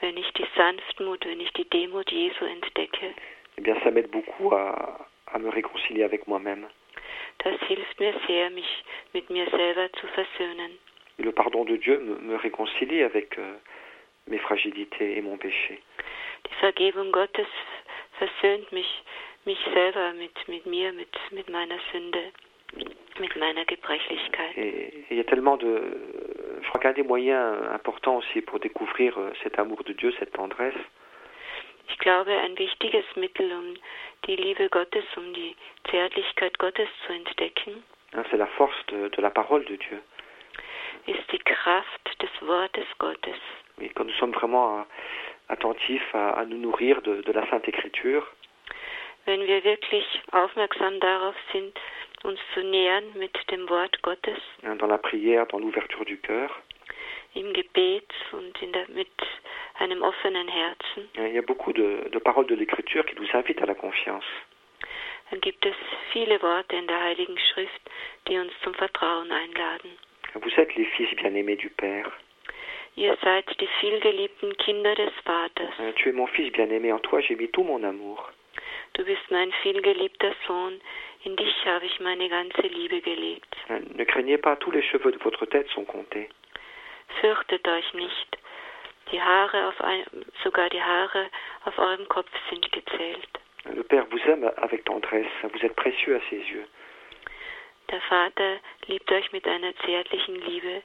[0.00, 3.14] wenn ich die Sanftmut, wenn ich die Demut Jesu entdecke,
[3.58, 6.66] eh bien ça m'aide beaucoup à, à me réconcilier avec moi-même.
[7.44, 10.78] das hilft mir sehr, mich mit mir selber zu versöhnen.
[11.18, 13.54] Et le pardon de Dieu me, me réconcilie avec euh,
[14.28, 15.80] mes fragilités et mon péché.
[16.46, 17.46] Die Vergebung Gottes
[18.22, 19.02] versöhnt mich,
[19.44, 22.32] mich selber mit, mit mir, mit, mit meiner Sünde,
[23.18, 24.56] mit meiner Gebrechlichkeit.
[24.56, 25.80] Et il y a tellement de...
[26.62, 30.32] Je crois qu'un des moyens importants aussi pour découvrir euh, cet amour de Dieu, cette
[30.32, 30.78] tendresse,
[31.88, 33.74] Ich glaube, ein wichtiges Mittel, um
[34.26, 35.54] die Liebe Gottes, um die
[35.90, 37.82] Zärtlichkeit Gottes zu entdecken,
[38.30, 40.00] c'est la force de, de la parole de Dieu.
[41.06, 43.40] ist die Kraft des Wortes Gottes.
[43.80, 44.86] Et quand nous sommes vraiment
[45.48, 48.26] attentifs à, à nous nourrir de, de la Sainte Écriture,
[49.24, 51.78] Wenn wir wirklich aufmerksam darauf sind,
[52.24, 56.50] uns zu nähern mit dem Wort Gottes dans la prière, dans l'ouverture du cœur,
[57.34, 59.08] im Gebet und in der, mit
[59.78, 63.62] einem offenen Herzen, il y a beaucoup de, de paroles de l'Écriture qui nous invitent
[63.62, 64.24] à la confiance.
[65.30, 65.74] dann gibt es
[66.12, 67.80] viele Worte in der Heiligen Schrift,
[68.28, 69.96] die uns zum Vertrauen einladen.
[70.34, 72.10] Vous êtes les fils bien-aimés du Père.
[72.94, 75.72] Ihr seid die vielgeliebten Kinder des Vaters.
[75.78, 78.30] Hein, tu es mon fils bien-aimé, en toi j'ai mis tout mon amour.
[78.94, 80.78] Du bist mein vielgeliebter Sohn,
[81.24, 83.56] in dich habe ich meine ganze Liebe gelegt.
[83.68, 86.28] Hein, ne craignez pas, tous les cheveux de votre tête sont comptés.
[87.20, 88.38] Fürchtet euch nicht.
[89.10, 90.04] Die Haare auf ein,
[90.42, 91.30] sogar die Haare
[91.64, 93.28] auf eurem Kopf sind gezählt.
[93.74, 96.66] Le Père vous aime avec tendresse, vous êtes précieux à ses yeux.
[97.90, 100.82] Der Vater liebt euch mit einer zärtlichen Liebe.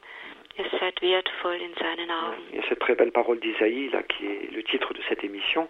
[0.57, 0.65] Il
[1.09, 5.69] y a cette très belle parole d'Isaïe, là, qui est le titre de cette émission.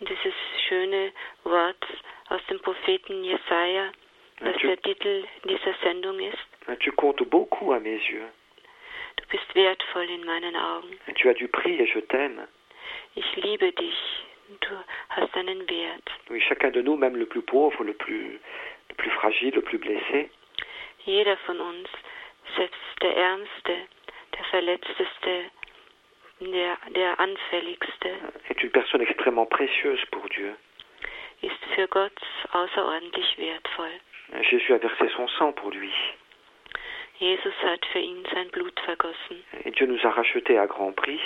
[0.00, 0.34] Dieses
[0.68, 1.12] schöne
[1.44, 1.86] Wort
[2.28, 3.92] aus dem Propheten Jesaja,
[4.40, 6.80] das tu, der Titel dieser Sendung ist.
[6.80, 8.26] tu comptes beaucoup à mes yeux.
[9.16, 10.98] Du bist wertvoll in meinen Augen.
[11.14, 12.48] Tu as du prix et je t'aime.
[13.14, 14.24] Ich liebe dich.
[14.60, 14.74] Du
[15.10, 16.10] hast einen Wert.
[16.28, 18.40] Oui, chacun de nous, même le plus pauvre, le plus,
[18.90, 20.28] le plus fragile, le plus blessé,
[21.06, 21.88] Jeder von uns,
[22.56, 23.76] selbst der Ärmste,
[24.36, 25.50] der Verletzteste,
[26.40, 28.10] der, der Anfälligste,
[28.48, 30.54] est une personne extrêmement précieuse pour Dieu.
[31.42, 32.18] ist für Gott
[32.52, 33.92] außerordentlich wertvoll.
[34.50, 35.92] Jésus a versé son sang pour lui.
[37.18, 39.44] Jesus hat für ihn sein Blut vergossen.
[39.64, 41.20] Et Dieu nous a rachetés à grand prix,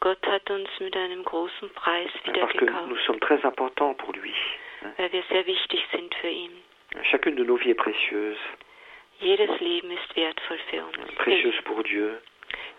[0.00, 4.34] Gott hat uns mit einem großen Preis parce que nous sommes très importants pour lui.
[4.96, 6.52] weil wir sehr wichtig sind für ihn.
[7.10, 8.38] Chacune de nos vies est précieuse,
[9.20, 12.18] Jedes Leben ist wertvoll für uns, précieuse pour Dieu,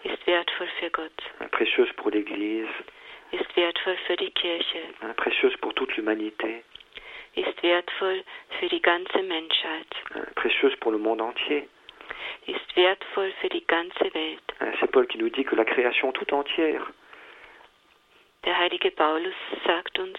[0.03, 1.21] ist wertvoll für Gott,
[1.51, 2.69] précieuse pour l'Église,
[3.31, 4.81] ist wertvoll für die Kirche,
[5.17, 6.63] précieuse pour toute l'humanité,
[7.35, 8.23] ist wertvoll
[8.59, 9.87] für die ganze Menschheit,
[10.35, 11.67] précieuse pour le monde entier.
[12.47, 14.41] ist wertvoll für die ganze Welt.
[14.79, 16.85] C'est Paul qui nous dit que la création tout entière
[18.45, 20.17] Der heilige Paulus sagt uns,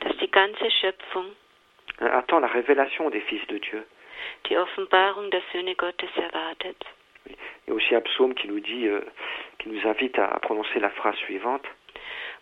[0.00, 1.26] dass die ganze Schöpfung
[1.98, 3.82] hein, attend la révélation des fils de Dieu.
[4.48, 6.76] Die Offenbarung der Söhne Gottes erwartet.
[7.68, 9.00] A aussi un psaume qui nous dit, euh,
[9.58, 11.66] qui nous invite à, à prononcer la phrase suivante.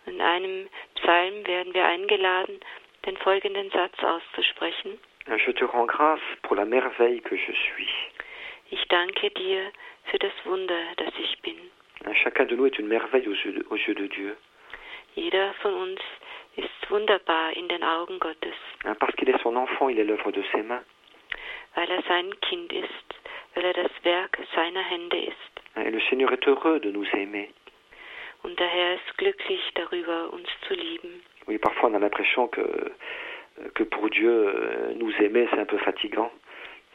[0.06, 2.60] In einem Psalm werden wir eingeladen,
[3.06, 4.98] den folgenden Satz auszusprechen.
[5.26, 7.88] Je te rends grâce pour la merveille que je suis.
[8.70, 9.72] Ich danke dir
[10.04, 11.56] für das Wunder, das ich bin.
[12.22, 14.36] Chacun de nous est une merveille aux yeux de, aux yeux de Dieu.
[15.16, 16.00] Jeder von uns
[16.56, 18.52] ist wunderbar in den Augen Gottes,
[18.98, 20.82] Parce qu'il est son enfant, il est l'œuvre de ses mains.
[21.74, 23.04] Weil er sein Kind ist,
[23.54, 25.76] weil er das Werk seiner Hände ist.
[25.76, 27.46] Et le Seigneur est heureux de nous aimer.
[28.42, 31.22] Und der Herr ist glücklich darüber, uns zu lieben.
[31.46, 32.92] Oui, parfois on a l'impression que,
[33.74, 36.30] que pour Dieu, euh, nous aimer, c'est un peu fatigant.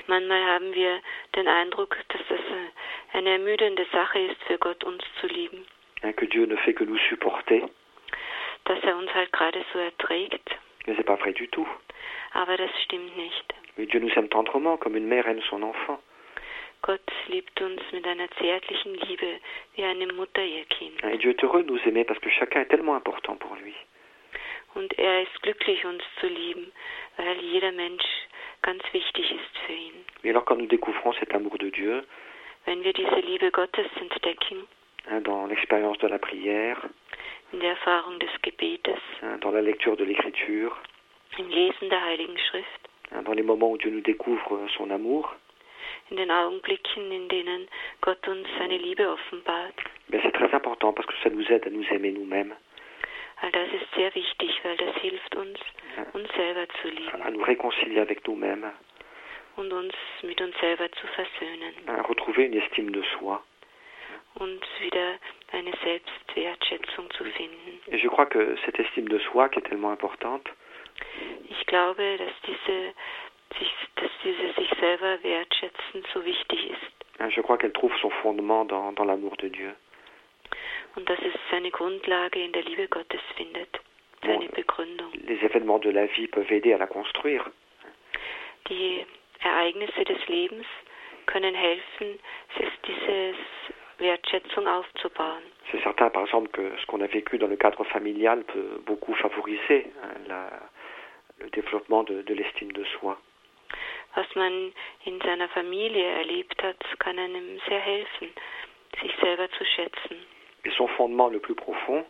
[0.07, 1.01] Manchmal haben wir
[1.35, 5.65] den Eindruck, dass das äh, eine ermüdende Sache ist für Gott, uns zu lieben,
[6.01, 7.69] Hein, que Dieu ne fait que nous supporter.
[8.65, 10.55] dass er uns halt gerade so erträgt.
[10.87, 11.67] Mais c'est pas vrai du tout.
[12.33, 13.53] Aber das stimmt nicht.
[13.77, 15.99] Mais Dieu nous aime tendrement comme une mère aime son enfant.
[16.81, 19.39] Gott liebt uns mit einer zärtlichen Liebe,
[19.75, 21.03] wie eine Mutter ihr Kind.
[21.03, 23.75] Et Dieu est heureux de nous aimer parce que chacun est tellement important pour lui.
[24.75, 26.71] Und er ist glücklich, uns zu lieben,
[27.17, 28.05] weil jeder Mensch
[28.61, 30.05] ganz wichtig ist für ihn.
[30.23, 32.03] Et alors quand nous découvrons cet amour de Dieu,
[32.65, 34.67] Wenn wir diese Liebe Gottes entdecken,
[35.09, 36.77] hein, dans l'expérience de la prière,
[37.51, 40.77] in der Erfahrung des Gebetes, hein, dans la lecture de l'Écriture,
[43.11, 45.35] hein, dans les moments où Dieu nous découvre son amour,
[46.09, 46.15] c'est
[50.33, 52.55] très important parce que ça nous aide à nous aimer nous-mêmes,
[53.41, 55.57] All das ist sehr wichtig, weil das hilft uns,
[56.13, 58.65] uns selber zu à lieben nous réconcilier avec nous-mêmes,
[59.55, 61.73] und uns mit uns selber zu versöhnen.
[61.87, 63.41] À retrouver une estime de soi.
[64.35, 65.15] und wieder
[65.51, 67.79] eine Selbstwertschätzung zu finden.
[67.87, 70.49] Et je crois que cette estime de soi qui est tellement importante,
[71.49, 72.93] Ich glaube, dass diese
[73.57, 78.11] sich, dass diese sich selber wertschätzen so wichtig ist hein, je crois qu'elle trouve son
[78.21, 79.71] fondement dans, dans l'amour de Dieu.
[80.95, 83.79] und dass es seine Grundlage in der Liebe Gottes findet,
[84.23, 84.55] seine Bon.
[84.55, 85.11] Begründung.
[85.27, 87.45] Les événements de la vie peuvent aider à la construire,
[88.67, 89.05] Die
[89.41, 90.65] Ereignisse des Lebens
[91.25, 92.19] können helfen,
[92.85, 93.33] diese
[93.99, 95.41] Wertschätzung aufzubauen.
[95.71, 99.13] C'est certain, par exemple, que ce qu'on a vécu dans le cadre familial peut beaucoup
[99.15, 99.91] favoriser
[100.27, 100.59] la-
[101.39, 103.17] le développement de, de l'estime de soi.
[104.15, 104.73] Was man
[105.05, 108.29] in seiner Familie erlebt hat, kann einem sehr helfen,
[109.01, 110.17] sich selber zu schätzen.
[110.63, 112.05] Et son fondement le plus profond,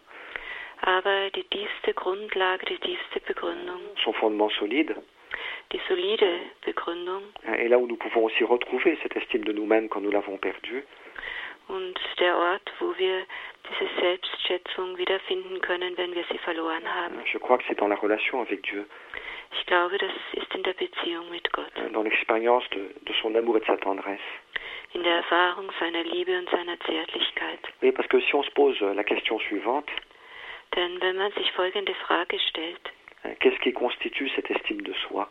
[0.81, 4.95] Aber die tiefste Grundlage, die tiefste Begründung, son fondement solide,
[5.73, 10.01] die solide Begründung hein, là où nous pouvons aussi retrouver cette estime de nous-mêmes quand
[10.01, 10.83] nous l'avons perdue,
[11.67, 13.25] und der Ort, wo wir
[13.67, 17.19] diese Selbstschätzung wiederfinden können, wenn wir sie verloren haben.
[17.25, 18.85] Je crois que c'est dans la relation avec Dieu,
[19.51, 23.57] Ich glaube, das ist in der Beziehung mit Gott, dans l'expérience de, de son amour
[23.57, 24.21] et de sa tendresse.
[24.93, 27.59] in der Erfahrung seiner Liebe und seiner Zärtlichkeit.
[27.81, 29.91] Oui, parce que si on se pose la question suivante,
[30.75, 32.91] Denn wenn man sich folgende Frage stellt,
[33.39, 35.27] qu'est-ce qui constitue cette estime de soi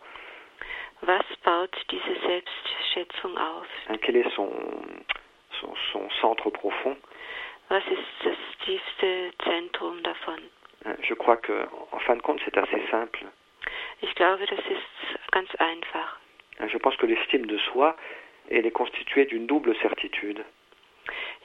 [1.02, 3.66] was baut diese Selbstschätzung auf?
[4.00, 4.50] Quel est son,
[5.60, 6.96] son, son centre profond
[7.68, 7.82] Das
[8.64, 10.38] tiefste Zentrum davon?
[10.84, 13.26] Hein, Je crois que, en fin de compte, c'est assez simple.
[14.00, 16.18] Ich glaube, das ist ganz einfach.
[16.58, 17.96] Hein, Je pense que l'estime de soi,
[18.50, 20.44] elle est constituée d'une double certitude.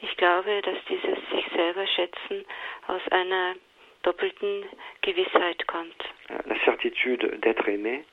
[0.01, 2.45] Ich glaube, dass dieses sich selber schätzen
[2.87, 3.55] aus einer
[4.03, 4.65] doppelten
[5.01, 6.03] Gewissheit kommt.
[6.29, 8.03] Hein, La certitude d'être aimé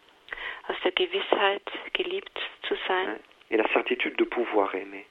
[0.68, 1.62] Aus der Gewissheit,
[1.94, 3.20] geliebt zu sein hein,
[3.50, 5.04] et la certitude de pouvoir aimer.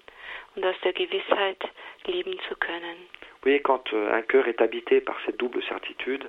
[0.56, 1.58] Und aus der Gewissheit,
[2.06, 3.08] lieben zu können.
[3.42, 6.28] Vous voyez, quand euh, un cœur est habité par cette double certitude,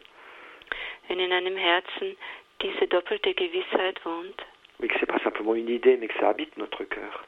[1.08, 2.16] Wenn in einem Herzen
[2.62, 4.36] diese doppelte Gewissheit wohnt,
[4.78, 7.24] mais que c'est pas simplement une idée, mais que ça habite notre cœur,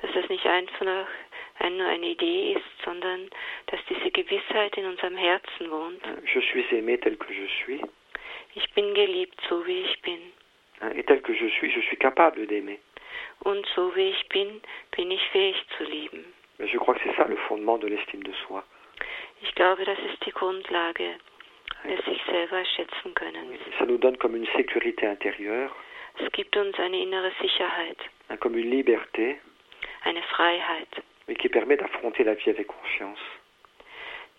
[0.00, 1.08] dass das nicht einfach
[1.58, 3.28] ein, nur eine Idee ist, sondern
[3.66, 6.00] dass diese Gewissheit in unserem Herzen wohnt.
[6.06, 7.80] hein, je suis aimé tel que je suis,
[8.54, 10.20] Ich bin geliebt, so wie ich bin.
[10.80, 12.78] hein, et tel que je suis, je suis capable d'aimer.
[13.44, 14.60] Und so wie ich bin,
[14.96, 16.24] bin ich fähig zu lieben.
[16.58, 18.62] Je crois que c'est ça le fondement de l'estime de soi.
[19.42, 21.16] Ich glaube, das ist die Grundlage
[21.84, 23.58] des sich selber schätzen können.
[23.78, 25.70] Ça nous donne comme une sécurité intérieure,
[26.20, 27.98] Es gibt uns eine innere Sicherheit,
[28.40, 29.40] comme une liberté,
[30.04, 33.18] eine Freiheit, mais qui permet d'affronter la vie avec confiance.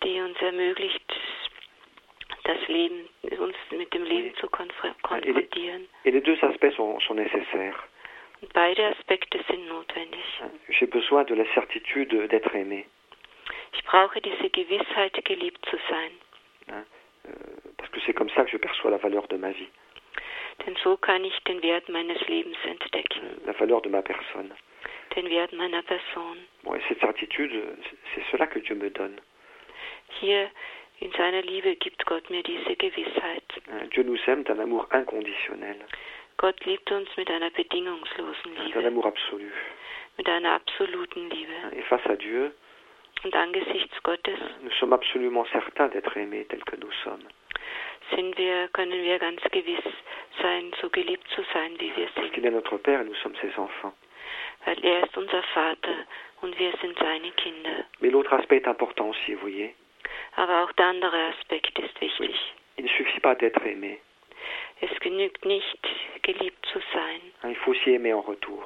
[0.02, 1.04] die uns ermöglicht,
[2.44, 5.86] das Leben, uns mit dem Leben zu konfr- konfrontieren.
[6.04, 7.76] Et les deux aspects sont, sont nécessaires.
[8.52, 10.24] Beide Aspekte sind notwendig.
[10.68, 12.86] J'ai besoin de la certitude d'être aimé,
[13.72, 16.10] Ich brauche diese Gewissheit, geliebt zu sein.
[16.68, 16.82] euh,
[17.76, 19.68] parce que c'est comme ça que je perçois la valeur de ma vie,
[20.66, 24.52] Denn so kann ich den Wert meines Lebens entdecken, euh, la valeur de ma personne.
[25.14, 26.36] den Wert meiner Person.
[26.62, 27.52] Bon, et cette certitude,
[28.14, 29.18] c'est- cela que Dieu me donne.
[30.20, 30.50] Hier
[31.00, 33.44] in seiner Liebe gibt Gott mir diese Gewissheit.
[33.92, 35.76] Dieu nous aime d'un amour inconditionnel,
[36.38, 38.90] Gott liebt uns mit einer bedingungslosen Liebe,
[40.16, 41.52] mit einer absoluten Liebe.
[41.72, 42.50] Et face à Dieu,
[43.24, 47.24] Und angesichts Gottes nous sommes absolument certains d'être aimés tels que nous sommes.
[48.14, 49.82] sind wir, können wir ganz gewiss
[50.42, 52.44] sein, so geliebt zu sein, wie wir Parce qu'il sind.
[52.44, 53.94] est notre Père et nous sommes ses enfants.
[54.66, 56.06] Weil er ist unser Vater
[56.42, 57.84] und wir sind seine Kinder.
[58.00, 59.74] Mais l'autre aspect est important aussi, vous voyez.
[60.36, 62.36] Aber auch der andere Aspekt ist wichtig.
[62.76, 63.98] Il ne suffit pas d'être aimé.
[64.80, 65.78] Es genügt nicht,
[66.22, 67.20] geliebt zu sein.
[67.50, 68.64] il faut aussi aimer en retour.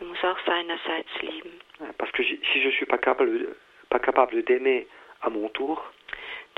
[0.00, 1.60] Man muss auch seinerseits lieben.
[1.80, 3.56] Hein, Parce que si je ne suis pas capable,
[3.88, 4.86] pas capable d'aimer
[5.20, 5.82] à mon tour,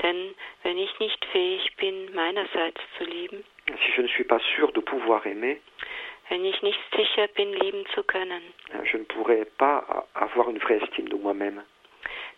[0.01, 4.71] Denn wenn ich nicht fähig bin, meinerseits zu lieben, si je ne suis pas sûr
[4.73, 5.57] de pouvoir aimer,
[6.29, 8.41] wenn ich nicht sicher bin, lieben zu können,
[8.73, 11.61] hein, je ne pourrai pas avoir une vraie estime de moi-même.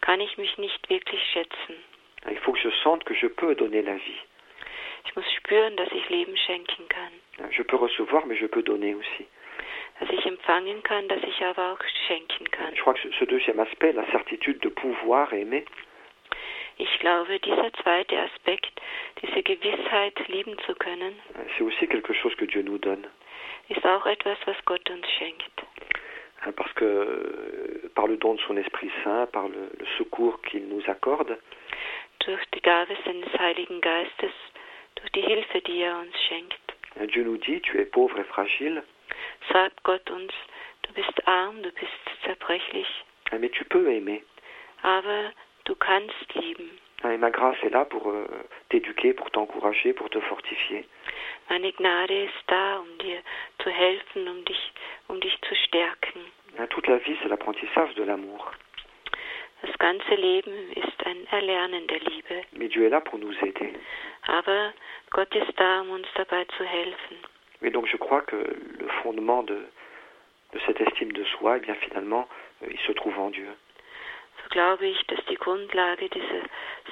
[0.02, 1.76] kann ich mich nicht wirklich schätzen.
[2.30, 4.22] Il faut que je sente que je peux donner la vie.
[5.08, 7.12] Ich muss spüren, dass ich Leben schenken kann.
[7.52, 9.26] Je peux recevoir, mais je peux donner aussi.
[10.00, 12.74] Dass ich empfangen kann, dass ich aber auch schenken kann.
[12.76, 15.64] Je crois que ce- deuxième aspect, la certitude de pouvoir aimer,
[16.80, 18.80] Ich glaube, dieser zweite Aspekt,
[19.24, 21.16] diese Gewissheit, lieben zu können,
[21.58, 23.08] c'est aussi quelque chose que Dieu nous donne.
[23.70, 25.52] ist auch etwas, was Gott uns schenkt.
[26.56, 30.68] Parce que euh, par le don de son Esprit Saint, par le, le secours qu'il
[30.68, 31.38] nous accorde,
[32.20, 34.34] Durch die Gabe seines Heiligen Geistes,
[34.98, 36.60] durch die Hilfe, die er uns schenkt,
[37.14, 38.84] Dieu nous dit, tu es pauvre et fragile,
[39.54, 40.34] sagt Gott uns,
[40.84, 41.94] du bist arm, du bist
[42.24, 42.88] zerbrechlich,
[43.32, 44.22] hein, mais tu peux aimer.
[44.84, 45.32] aber
[45.66, 46.70] du kannst lieben.
[47.04, 48.26] Hein, Et ma grâce est là pour euh,
[48.70, 50.86] t'éduquer, pour t'encourager, pour te fortifier.
[51.50, 53.20] Meine Gnade ist da, um dir
[53.62, 54.72] zu helfen, um dich,
[55.08, 56.22] um dich zu stärken.
[56.58, 58.52] Hein, Toute la vie, c'est l'apprentissage de l'amour.
[59.62, 63.74] Das ganze Leben ist ein Erlernen der Liebe, Mais Dieu est là pour nous aider.
[64.28, 64.74] aber
[65.12, 67.18] Gott ist da, um uns dabei zu helfen.
[67.62, 69.58] Et donc je crois que le fondement de,
[70.54, 72.28] de cette estime de soi, eh bien finalement,
[72.62, 73.48] euh, il se trouve en Dieu.
[74.44, 76.44] So glaube ich, dass die Grundlage dieser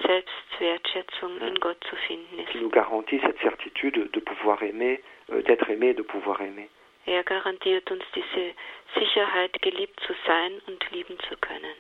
[0.07, 2.61] Selbstwertschätzung in Gott zu finden Qui ist.
[2.61, 5.01] nous garantit cette certitude de pouvoir aimer,
[5.32, 6.68] euh, d'être aimé et de pouvoir aimer.
[7.05, 8.55] Er garantiert uns diese
[8.99, 11.76] Sicherheit, geliebt zu sein und lieben zu können.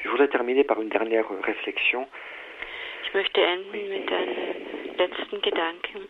[0.00, 2.06] Je voudrais terminer par une dernière réflexion.
[3.04, 6.00] Ich möchte enden mit einem letzten Gedanken.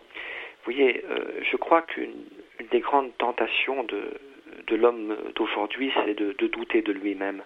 [0.64, 2.24] Vous voyez, euh, je crois qu'une
[2.60, 4.20] une des grandes tentations de,
[4.68, 7.42] de l'homme d'aujourd'hui, c'est de, de douter de lui-même.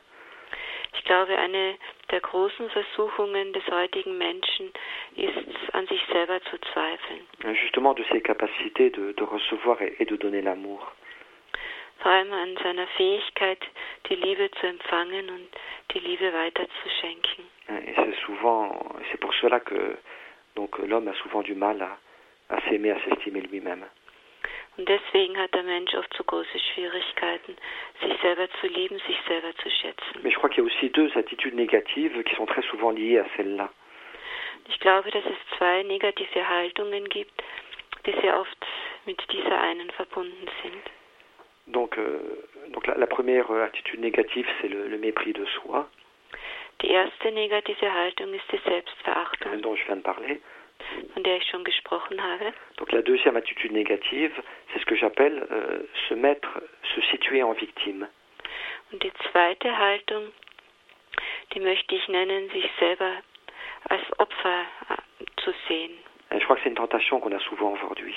[0.94, 1.74] Ich glaube, eine
[2.10, 4.72] der großen Versuchungen des heutigen Menschen
[5.16, 7.54] ist, an sich selber zu zweifeln.
[7.54, 10.92] Justement de ses capacités de, de recevoir et, et de donner l'amour.
[12.00, 13.58] Vor allem an seiner Fähigkeit,
[14.08, 15.48] die Liebe zu empfangen und
[15.92, 17.44] die Liebe weiterzuschenken.
[17.68, 19.96] Et c'est souvent, c'est pour cela que
[20.54, 21.98] donc l'homme a souvent du mal à,
[22.48, 23.86] à s'aimer, à s'estimer lui-même.
[24.78, 27.56] Und deswegen hat der Mensch oft so große Schwierigkeiten,
[28.02, 30.20] sich selber zu lieben, sich selber zu schätzen.
[30.22, 33.18] Mais je crois qu'il y a aussi deux attitudes négatives qui sont très souvent liées
[33.18, 33.70] à celle-là.
[34.68, 37.42] Ich glaube, dass es zwei negative Haltungen gibt,
[38.04, 38.66] die sehr oft
[39.06, 40.82] mit dieser einen verbunden sind.
[41.68, 42.18] Donc, euh,
[42.68, 45.88] donc la, la première euh, attitude négative, c'est le, le mépris de soi,
[46.82, 50.40] Die erste negative Haltung ist die Selbstverachtung, dont je viens de parler.
[51.14, 52.52] von der ich schon gesprochen habe.
[52.76, 54.30] Donc la deuxième attitude négative,
[54.72, 56.60] c'est ce que j'appelle euh, se mettre,
[56.94, 58.06] se situer en victime.
[58.92, 60.32] Und die zweite Haltung,
[61.54, 63.10] die möchte ich nennen, sich selber
[63.88, 65.92] als Opfer äh, zu sehen.
[66.30, 68.14] Et je crois que c'est une tentation qu'on a souvent aujourd'hui.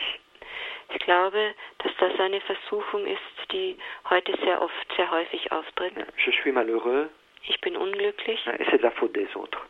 [0.92, 3.78] Ich glaube, dass das eine Versuchung ist, die
[4.10, 5.94] heute sehr oft, sehr häufig auftritt.
[6.26, 7.08] Je suis malheureux
[7.46, 9.62] Ich bin unglücklich et c'est de la faute des autres.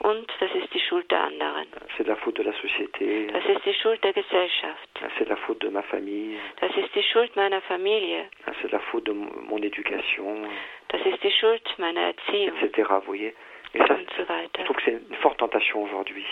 [0.00, 1.66] und das ist die Schuld der anderen.
[1.96, 4.88] C'est de la faute de la société, Das ist die Schuld der Gesellschaft.
[5.16, 8.28] c'est de la faute de ma famille, Das ist die Schuld meiner Familie.
[8.60, 10.46] c'est de la faute de mon éducation,
[10.88, 12.88] Das ist die Schuld meiner Erziehung etc.
[12.90, 13.34] Vous voyez
[13.74, 14.22] Et ça, so
[14.58, 16.24] je trouve que c'est une forte tentation aujourd'hui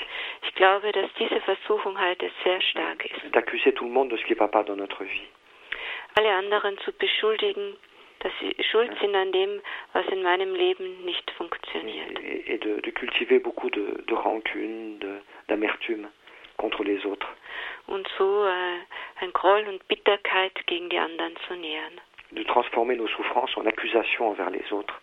[0.44, 3.32] Ich glaube, dass diese Versuchung heute sehr stark ist.
[3.34, 5.26] d'accuser tout le monde de ce qui ne va pas dans notre vie.
[6.16, 7.76] Alle anderen zu beschuldigen,
[8.20, 9.60] dass sie schuld sind an dem,
[9.92, 12.18] was in meinem Leben nicht funktioniert.
[12.20, 14.98] et, de, de cultiver beaucoup de, de rancune,
[15.48, 16.08] d'amertume
[16.58, 17.28] contre les autres.
[17.88, 18.78] Und so äh,
[19.24, 22.00] ein Groll und Bitterkeit gegen die anderen zu nähern.
[22.30, 24.96] De transformer nos souffrances en accusations envers les autres.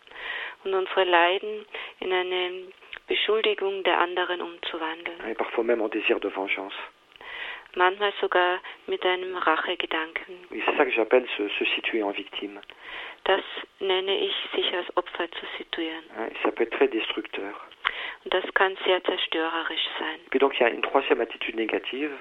[0.66, 1.66] Und unsere Leiden
[2.00, 2.52] in eine
[3.08, 5.20] Beschuldigung der anderen umzuwandeln.
[5.30, 6.76] Et parfois même en désir de vengeance.
[7.76, 10.36] Manchmal sogar mit einem Rachegedanken.
[10.52, 12.60] Oui, c'est ça que j'appelle se, se situer en victime.
[13.26, 13.44] Das
[13.80, 16.04] nenne ich, sich als Opfer zu situieren.
[16.32, 17.54] et ça peut être très destructeur.
[18.26, 20.20] Und das kann sehr zerstörerisch sein.
[20.32, 22.12] Puis donc il y a une troisième attitude négative.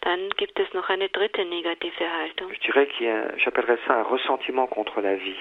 [0.00, 2.52] Dann gibt es noch eine dritte negative Haltung.
[2.52, 5.38] Je dirais qu'il y a, j'appellerais ça un ressentiment contre la vie.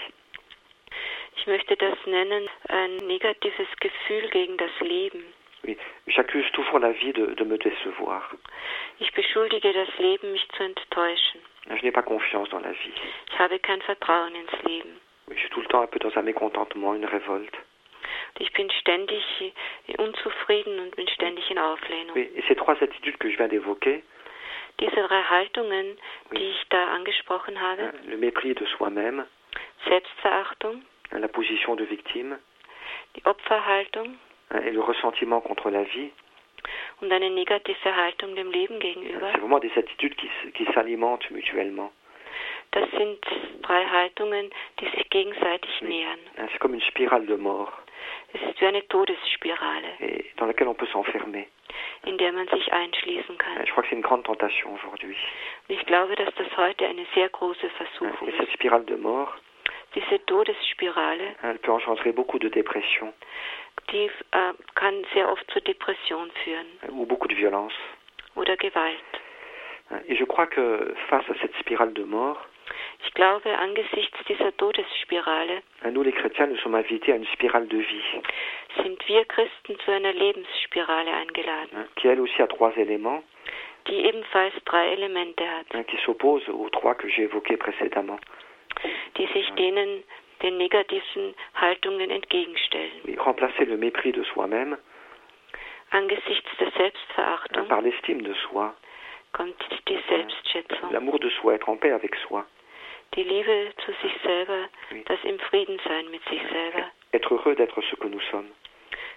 [1.35, 5.23] Ich möchte das nennen, ein negatives Gefühl gegen das Leben.
[5.63, 5.77] Oui,
[6.07, 8.23] j'accuse toujours la vie de, de me décevoir.
[8.99, 11.41] Ich beschuldige das Leben, mich zu enttäuschen.
[11.69, 12.93] Je n'ai pas confiance dans la vie.
[13.31, 14.99] Ich habe kein Vertrauen ins Leben.
[15.29, 17.55] Je suis tout le temps un peu dans un mécontentement, une révolte.
[18.33, 19.23] Und ich bin ständig
[19.97, 22.15] unzufrieden und bin ständig in Auflehnung.
[22.15, 24.03] Oui, et ces trois attitudes que je viens d'évoquer,
[24.79, 25.97] Diese drei Haltungen,
[26.31, 29.25] die ich da angesprochen habe, le mépris de soi-même,
[29.87, 30.81] Selbstverachtung,
[31.19, 32.37] la position de victime
[33.15, 34.15] die Opferhaltung
[34.65, 36.11] et le ressentiment contre la vie,
[37.01, 41.91] und eine negative Haltung dem Leben gegenüber, c'est vraiment des attitudes qui, qui s'alimentent mutuellement.
[42.71, 43.19] das sind
[43.63, 44.49] drei Haltungen,
[44.79, 46.19] die sich gegenseitig nähern.
[46.51, 47.73] C'est comme une spirale de mort.
[48.33, 51.47] Es ist wie eine Todesspirale, et dans laquelle on peut s'enfermer.
[52.05, 53.65] in der man sich einschließen kann.
[53.65, 55.15] Je crois que c'est une grande tentation aujourd'hui.
[55.67, 58.53] Ich glaube, dass das heute eine sehr große Versuchung Et cette ist.
[58.53, 59.33] spirale de mort,
[59.93, 63.13] Diese Todesspirale, elle peut engendrer beaucoup de dépression
[63.91, 67.73] die äh, kann sehr oft zur Depression führen ou beaucoup de violence.
[68.35, 69.03] oder Gewalt.
[70.07, 72.47] Et je crois que face à cette spirale de mort,
[73.03, 75.61] Ich glaube, angesichts dieser Todesspirale
[75.91, 78.21] nous les chrétiens, nous sommes invités à une spirale de vie,
[78.81, 83.23] sind wir Christen zu einer Lebensspirale eingeladen, hein, qui elle aussi a trois éléments,
[83.87, 88.19] die ebenfalls drei Elemente hat, hein, qui s'opposent aux trois que j'ai évoqués précédemment.
[89.17, 90.03] Die sich denen
[90.41, 93.17] den negativen Haltungen entgegenstellen.
[93.19, 94.77] Remplacer le mépris de soi-même
[95.91, 98.73] Angesichts der Selbstverachtung par l'estime de soi,
[99.33, 99.55] kommt
[99.89, 102.45] die Selbstschätzung, l'amour de soi, être en paix avec soi,
[103.15, 105.03] die Liebe zu sich selber, Oui.
[105.07, 108.49] das im Frieden sein mit sich selber, être heureux d'être ce que nous sommes,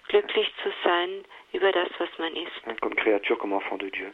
[0.09, 4.11] glücklich zu sein über das, was man ist, comme créature, comme enfant de Dieu.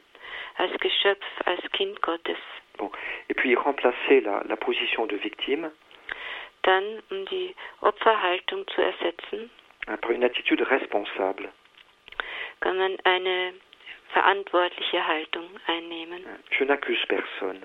[0.58, 2.36] als Geschöpf, als Kind Gottes.
[2.80, 2.90] Bon.
[3.28, 5.70] Et puis remplacer la, la position de victime
[6.62, 9.50] Dann, um die Opferhaltung zu ersetzen,
[10.00, 11.48] par une attitude responsable.
[12.60, 13.54] kann man eine
[14.12, 16.24] verantwortliche Haltung einnehmen?
[16.58, 17.60] Je n'accuse personne.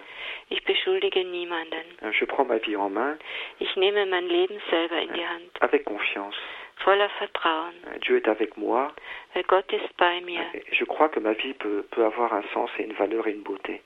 [0.49, 1.83] Ich beschuldige niemanden.
[2.01, 2.11] hein.
[2.13, 3.17] Je prends ma vie en main
[3.59, 6.35] Ich nehme mein Leben selber in die Hand, avec confiance.
[6.83, 7.99] voller Vertrauen, hein.
[8.05, 8.93] Dieu est avec moi
[9.47, 10.41] Gott ist bei mir.
[10.71, 13.43] je crois que ma vie peut, peut avoir un sens et une valeur et une
[13.43, 13.81] beauté.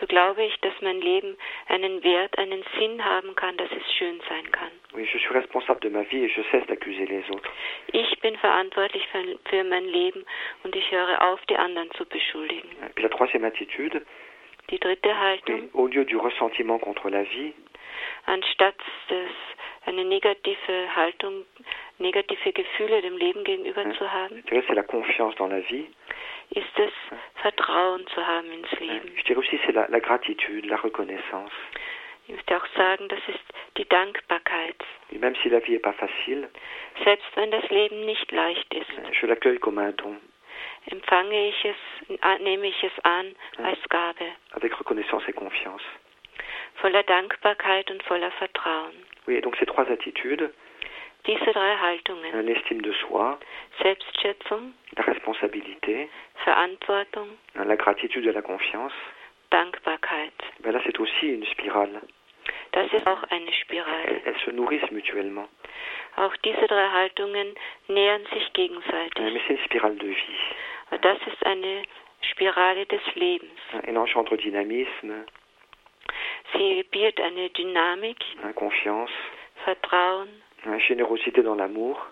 [0.00, 1.36] So glaube ich, dass mein Leben
[1.68, 4.70] einen Wert, einen Sinn haben kann, dass es schön sein kann.
[4.94, 7.50] Oui, je suis responsable de ma vie et je cesse d'accuser les autres.
[7.92, 10.24] Ich bin verantwortlich für, für mein Leben
[10.64, 12.68] und ich höre auf, die anderen zu beschuldigen.
[12.84, 14.02] Et puis la troisième attitude,
[14.70, 17.52] Die dritte oui, Haltung, au lieu du ressentiment contre la vie,
[18.26, 18.74] anstatt
[19.08, 19.30] des,
[19.86, 21.44] eine negative Haltung,
[21.98, 23.92] negative Gefühle dem Leben gegenüber Ja.
[23.94, 25.86] zu haben, c'est la confiance dans la vie.
[26.50, 26.92] ist es
[27.42, 28.78] Vertrauen zu haben ins hein.
[28.86, 29.12] Leben.
[29.16, 31.52] Je dirais aussi c'est la, la gratitude, la reconnaissance.
[32.28, 33.44] Ich möchte auch sagen, das ist
[33.76, 34.76] die Dankbarkeit.
[35.12, 36.48] Et même si la vie n'est pas facile,
[37.04, 40.16] Selbst wenn das Leben nicht leicht ist, hein, je l'accueille comme un don,
[40.90, 41.76] empfange ich es,
[42.40, 45.82] nehme ich es an als Gabe, avec reconnaissance et confiance.
[46.80, 48.92] voller Dankbarkeit und voller Vertrauen.
[49.28, 50.50] Oui, donc ces trois attitudes,
[51.26, 53.36] Diese drei Haltungen, l'estime de soi,
[53.82, 56.08] Selbstschätzung, la responsabilité,
[56.44, 58.92] Verantwortung, la gratitude et la confiance,
[59.50, 62.00] Dankbarkeit, ben là c'est aussi une spirale.
[62.72, 64.22] das ist auch eine Spirale.
[64.24, 65.48] elles se nourrissent mutuellement.
[66.16, 67.54] Auch diese drei Haltungen
[67.88, 69.18] nähern sich gegenseitig.
[69.18, 71.00] Mais c'est une spirale de vie.
[71.02, 71.82] Das ist eine
[72.22, 73.60] Spirale des Lebens.
[73.82, 75.26] Elle engendre dynamisme,
[76.52, 78.24] Sie bietet eine Dynamik,
[78.54, 79.12] confiance,
[79.64, 80.28] Vertrauen
[80.64, 82.06] hein, générosité dans l'amour,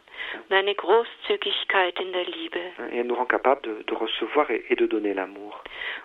[0.51, 2.59] eine Großzügigkeit in der Liebe.
[2.93, 5.63] Et elle nous rend capable de, de recevoir et, et de donner l'amour,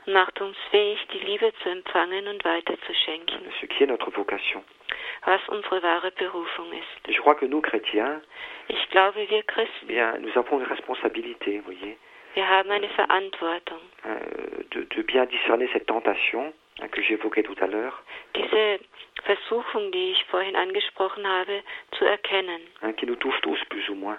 [0.07, 4.63] macht uns fähig, die Liebe zu empfangen und weiterzuschenken, ce qui est notre vocation.
[5.25, 7.07] was unsere wahre Berufung ist.
[7.09, 8.21] Et je crois que nous, chrétiens,
[8.69, 11.97] Ich glaube, wir eh Christen, bien, nous avons une responsabilité, vous voyez,
[12.35, 14.19] wir haben eine Verantwortung, hein,
[14.71, 16.53] de, de bien discerner cette tentation
[16.87, 18.03] que j'évoquais tout à l'heure,
[18.35, 18.79] diese
[19.23, 21.61] Versuchung, die ich vorhin angesprochen habe,
[21.97, 22.61] zu erkennen,
[22.97, 24.17] qui nous touche tous plus ou moins,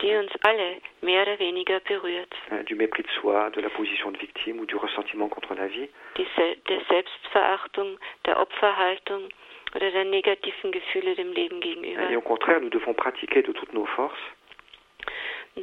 [0.00, 2.34] die uns alle mehr oder weniger berührt.
[2.66, 5.88] du mépris de soi, de la position de victime ou du ressentiment contre la vie.
[6.16, 9.28] Die Se der Selbstverachtung, der Opferhaltung
[9.74, 12.10] oder der negativen Gefühle dem Leben gegenüber.
[12.10, 14.18] Et au contraire, nous devons pratiquer de toutes nos forces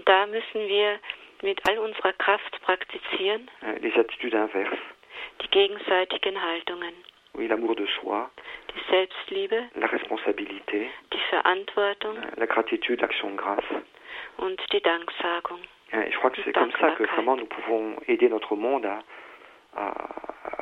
[0.06, 1.00] da müssen wir
[1.42, 3.50] mit all unserer Kraft praktizieren,
[3.82, 4.78] les attitudes inverses.
[5.42, 6.94] Die gegenseitigen Haltungen,
[7.34, 8.28] Oui, l'amour de soi,
[8.76, 13.64] die Selbstliebe, la responsabilité, die Verantwortung la gratitude, l'action de grâce.
[14.38, 15.60] und die Danksagung.
[15.94, 19.00] Je crois que c'est comme ça que vraiment nous pouvons aider notre monde à,
[19.76, 19.92] à,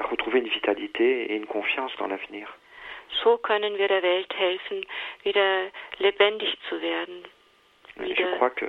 [0.02, 2.48] à retrouver une vitalité et une confiance dans l'avenir.
[3.24, 4.86] So können wir der Welt helfen,
[5.24, 7.24] wieder lebendig zu werden.
[7.98, 8.66] Wieder, crois que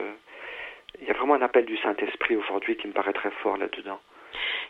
[1.00, 4.00] il y a vraiment un appel du Saint-Esprit aujourd'hui qui me paraît très fort là-dedans.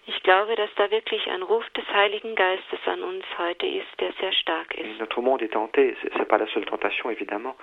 [0.06, 4.12] Ich glaube, dass da wirklich ein Ruf des Heiligen Geistes an uns heute ist, der
[4.20, 4.98] sehr stark ist.
[5.00, 7.54] notre monde est tenté, c'est pas la seule tentation évidemment,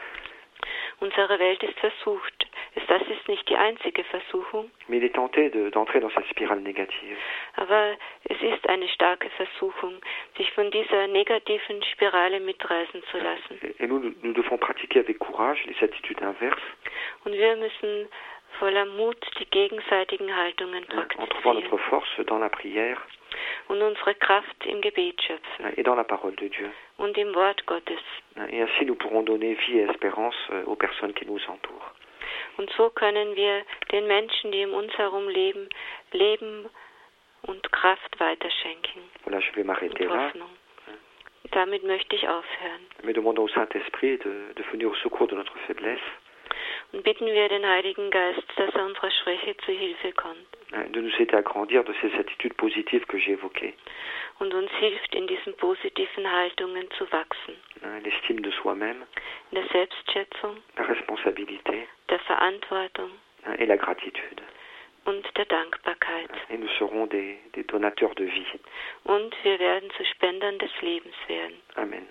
[0.99, 2.47] Unsere Welt ist versucht.
[2.87, 6.61] Das ist nicht die einzige Versuchung, mais il est tenté de- d'entrer dans cette spirale
[6.61, 7.17] négative.
[7.57, 9.93] aber es ist eine starke Versuchung,
[10.37, 13.59] sich von dieser negativen Spirale mitreißen zu lassen.
[13.79, 16.61] Et, nous- nous devons pratiquer avec courage les attitudes inverses,
[17.25, 18.07] Und wir müssen
[18.59, 21.63] voller Mut die gegenseitigen Haltungen praktizieren
[23.67, 25.65] und unsere Kraft im Gebet schöpfen
[26.97, 27.99] und im Wort Gottes.
[28.35, 28.67] Euh.
[32.57, 35.69] Und so können wir den Menschen, die um uns herum leben,
[36.11, 36.69] Leben
[37.43, 39.01] und Kraft weiterschenken.
[39.25, 40.27] Voilà, je vais m'arrêter là.
[40.27, 40.49] Hoffnung.
[41.51, 42.81] Damit möchte ich aufhören.
[43.03, 46.01] Mais demandons au Saint-Esprit de, de venir au secours de notre faiblesse,
[46.93, 51.13] Und bitten wir den Heiligen Geist, dass er unserer Schwäche zu Hilfe kommt de nous
[51.19, 53.73] aider à grandir de ces attitudes positives que j'ai évoquées.
[54.39, 57.55] und uns hilft, in diesen positiven Haltungen zu wachsen.
[58.03, 59.03] L'estime de soi-même,
[59.51, 63.11] In der Selbstschätzung, la responsabilité der Verantwortung
[63.57, 64.43] et la gratitude.
[65.05, 66.29] und der Dankbarkeit.
[66.49, 68.59] Et nous serons des, des donateurs de vie.
[69.05, 71.61] Und wir werden zu Spendern des Lebens werden.
[71.75, 72.05] Amen.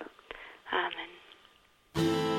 [0.71, 2.36] Amen.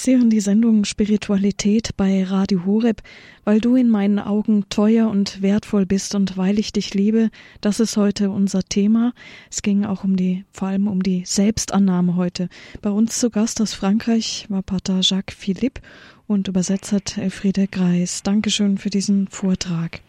[0.00, 3.02] Sie hören die Sendung Spiritualität bei Radio Horeb,
[3.42, 7.30] weil du in meinen Augen teuer und wertvoll bist und weil ich dich liebe.
[7.60, 9.12] Das ist heute unser Thema.
[9.50, 12.48] Es ging auch um die, vor allem um die Selbstannahme heute.
[12.80, 15.80] Bei uns zu Gast aus Frankreich war Pater Jacques Philippe
[16.28, 18.22] und übersetzt hat Elfriede Greis.
[18.22, 20.00] Dankeschön für diesen Vortrag.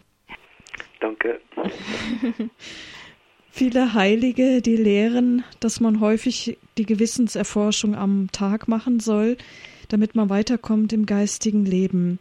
[1.00, 1.40] Danke.
[3.50, 9.36] Viele Heilige, die lehren, dass man häufig die Gewissenserforschung am Tag machen soll,
[9.92, 12.18] damit man weiterkommt im geistigen Leben.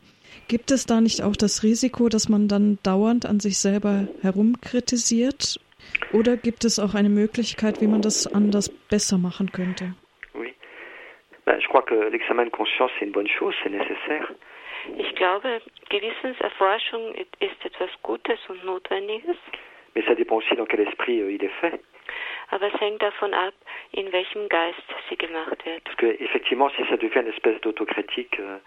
[0.47, 5.59] Gibt es da nicht auch das Risiko, dass man dann dauernd an sich selber herumkritisiert?
[6.13, 9.95] Oder gibt es auch eine Möglichkeit, wie man das anders besser machen könnte?
[10.34, 10.53] Oui.
[11.45, 14.28] Ben, je crois que l'examen de conscience, c'est une bonne chose, c'est nécessaire.
[14.97, 19.38] Ich glaube, Gewissenserforschung ist etwas Gutes und Notwendiges,
[19.95, 21.82] Mais ça dépend aussi dans quel esprit euh, il est fait.
[22.51, 23.53] Aber es hängt davon ab,
[23.91, 25.83] in welchem Geist sie gemacht wird.
[25.83, 28.57] Parce que effectivement, si ça devient une espèce d'autocritique, euh,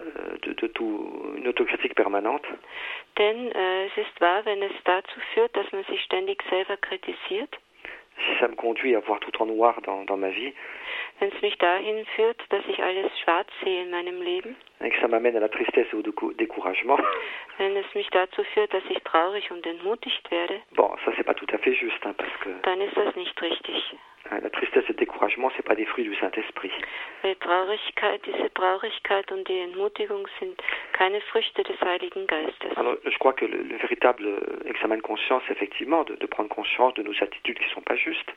[0.00, 2.46] euh, de, de tout, une autocritique permanente,
[3.18, 7.56] Denn äh, es ist wahr, wenn es dazu führt, dass man sich ständig selber kritisiert,
[8.18, 10.52] si ça me conduit à voir tout en noir dans, dans ma vie,
[11.18, 14.56] wenn es mich dahin führt, dass ich alles schwarz sehe in meinem Leben,
[17.58, 21.34] wenn es mich dazu führt, dass ich traurig und entmutigt werde, bon, ça c'est pas
[21.34, 23.96] tout à fait juste, hein, parce que dann ist das nicht richtig.
[24.30, 26.70] hein, la tristesse et le découragement, c'est pas des fruits du Saint-Esprit.
[27.40, 30.60] Traurigkeit, diese Traurigkeit und die Entmutigung sind
[30.92, 32.76] keine Früchte des Heiligen Geistes.
[32.76, 34.26] Alors, je crois que le, le véritable
[34.66, 38.32] examen de conscience, effectivement, de, de prendre conscience de nos attitudes qui sont pas justes,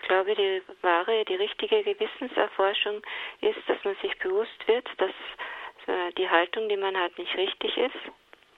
[0.00, 3.02] Ich glaube, die wahre, die richtige Gewissenserforschung
[3.40, 5.10] ist, dass man sich bewusst wird, dass
[5.86, 8.12] äh, die Haltung, die man hat, nicht richtig ist,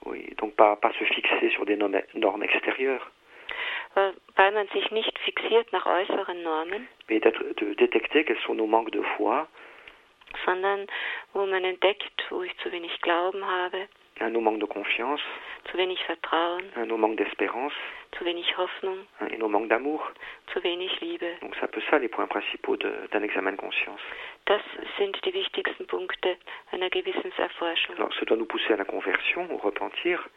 [0.05, 3.01] oui, donc pas, pas se fixer sur des normes, extérieures,
[4.35, 8.91] weil man sich nicht fixiert nach äußeren Normen, mais de détecter quels sont nos manques
[8.91, 9.47] de foi,
[10.45, 10.87] sondern
[11.33, 13.87] wo man entdeckt, wo ich zu wenig Glauben habe,
[14.19, 15.21] hein, nos manques de confiance,
[15.71, 17.73] zu wenig Vertrauen, hein, nos manques d'espérance
[18.17, 20.01] zu wenig Hoffnung, hein, et nos manques d'amour.
[20.53, 21.25] zu wenig Liebe.
[21.41, 24.01] Donc c'est un peu ça les points principaux d'un examen de conscience.
[24.45, 24.61] Das
[24.97, 26.37] sind die wichtigsten Punkte
[26.71, 27.95] einer Gewissenserforschung.
[27.97, 30.27] Alors ça doit nous pousser à la conversion, au repentir,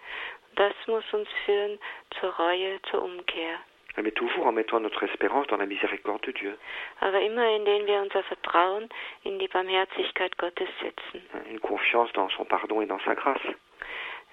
[0.56, 1.78] Das muss uns führen
[2.20, 3.58] zur Reue, zur Umkehr.
[4.02, 6.58] mais toujours en mettant notre espérance dans la miséricorde de Dieu.
[7.00, 8.88] Aber immer indem wir unser Vertrauen
[9.24, 11.22] in die Barmherzigkeit Gottes setzen.
[11.50, 13.40] Une confiance dans son pardon et dans sa grâce.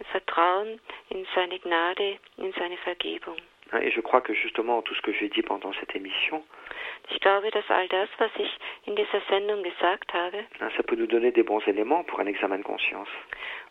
[0.06, 0.80] Vertrauen
[1.10, 3.38] in seine Gnade, in seine Vergebung.
[3.82, 6.44] Et je crois que justement tout ce que j'ai dit pendant cette émission,
[7.12, 8.50] Ich glaube, dass all das, was ich
[8.88, 10.44] in dieser Sendung gesagt habe,
[10.76, 13.08] ça peut nous donner des bons éléments pour un examen de conscience.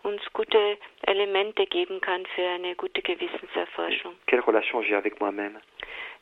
[0.05, 4.15] uns gute Elemente geben kann für eine gute Gewissenserforschung.
[4.27, 5.59] Quelle relation j'ai avec moi-même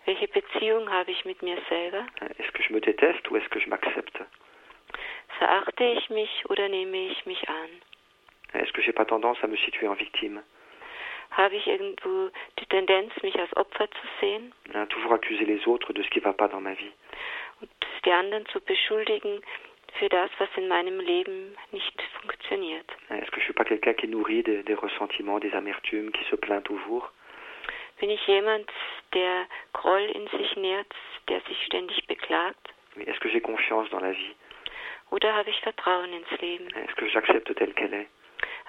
[0.07, 2.07] Welche Beziehung habe ich mit mir selber?
[2.39, 4.21] Est-ce que je me déteste ou est-ce que je m'accepte
[5.39, 7.69] Verachte ich mich oder nehme ich mich an?
[8.55, 10.43] Est-ce que j'ai pas tendance à me situer en victime
[11.33, 15.93] Habe ich irgendwo die Tendenz, mich als Opfer zu sehen Hein, Toujours accuser les autres
[15.93, 16.93] de ce qui va pas dans ma vie
[17.61, 17.71] und
[18.05, 19.41] die anderen zu beschuldigen
[19.99, 22.87] für das, was in meinem Leben nicht funktioniert?
[23.09, 26.37] Est-ce que je suis pas quelqu'un qui nourrit des, des ressentiments, des amertumes, qui se
[26.37, 27.11] plaint toujours
[27.99, 28.67] Bin ich jemand,
[29.15, 30.93] der Groll in sich nährt,
[31.29, 32.75] der sich ständig beklagt?
[32.97, 34.35] Est-ce que j'ai confiance dans la vie
[35.11, 36.67] Oder habe ich Vertrauen ins Leben?
[36.77, 38.09] Est-ce que j'accepte tel qu'elle est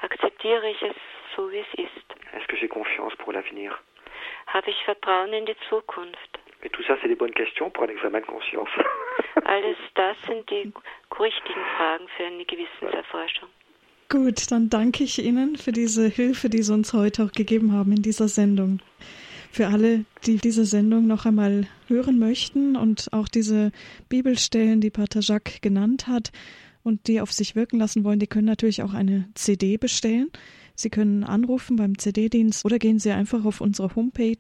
[0.02, 0.96] Akzeptiere ich es
[1.36, 2.08] so, wie es ist?
[2.34, 3.78] Est-ce que j'ai confiance pour l'avenir
[4.48, 6.40] Habe ich Vertrauen in die Zukunft?
[6.62, 8.70] Mais tout ça, c'est des bonnes questions pour un examen de conscience.
[9.46, 10.72] Alles das sind die
[11.20, 13.50] richtigen Fragen für eine Gewissenserforschung.
[14.10, 17.92] Gut, dann danke ich Ihnen für diese Hilfe, die Sie uns heute auch gegeben haben
[17.92, 18.80] in dieser Sendung.
[19.52, 23.72] Für alle, die diese Sendung noch einmal hören möchten und auch diese
[24.08, 26.32] Bibelstellen, die Pater Jacques genannt hat,
[26.88, 30.32] und die auf sich wirken lassen wollen, die können natürlich auch eine CD bestellen.
[30.74, 34.38] Sie können anrufen beim CD-Dienst oder gehen Sie einfach auf unsere Homepage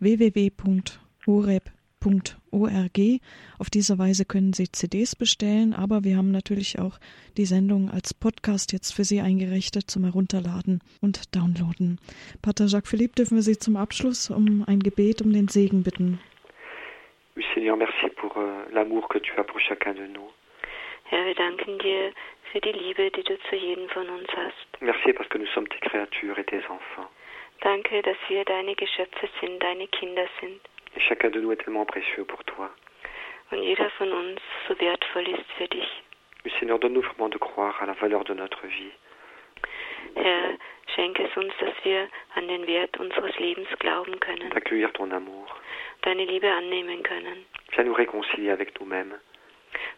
[0.00, 1.72] www.horeb.de
[2.02, 3.20] www.ccc.org.
[3.58, 6.98] Auf diese Weise können Sie CDs bestellen, aber wir haben natürlich auch
[7.36, 11.98] die Sendung als Podcast jetzt für Sie eingerichtet zum Herunterladen und Downloaden.
[12.42, 16.18] Pater Jacques Philippe, dürfen wir Sie zum Abschluss um ein Gebet um den Segen bitten.
[17.36, 20.28] Oui, Seigneur, merci pour euh, l'amour que tu as pour chacun de nous.
[21.12, 22.10] Herr, wir danken dir
[22.50, 24.80] für die Liebe, die du zu jedem von uns hast.
[24.80, 27.10] Merci parce que nous sommes tes créatures et tes enfants.
[27.60, 30.58] Danke, dass wir deine Geschöpfe sind, deine Kinder sind.
[30.96, 32.70] Et chacun de nous est tellement précieux pour toi.
[33.50, 36.02] Und jeder von uns so wertvoll ist für dich.
[36.46, 38.92] Oui, Seigneur, donne-nous vraiment de croire à la valeur de notre vie.
[40.16, 40.56] Herr,
[40.96, 45.46] schenke es uns, dass wir an den Wert unseres Lebens glauben können, d'accueillir ton amour.
[46.04, 49.14] deine Liebe annehmen können, Viens nous réconcilier avec nous-mêmes.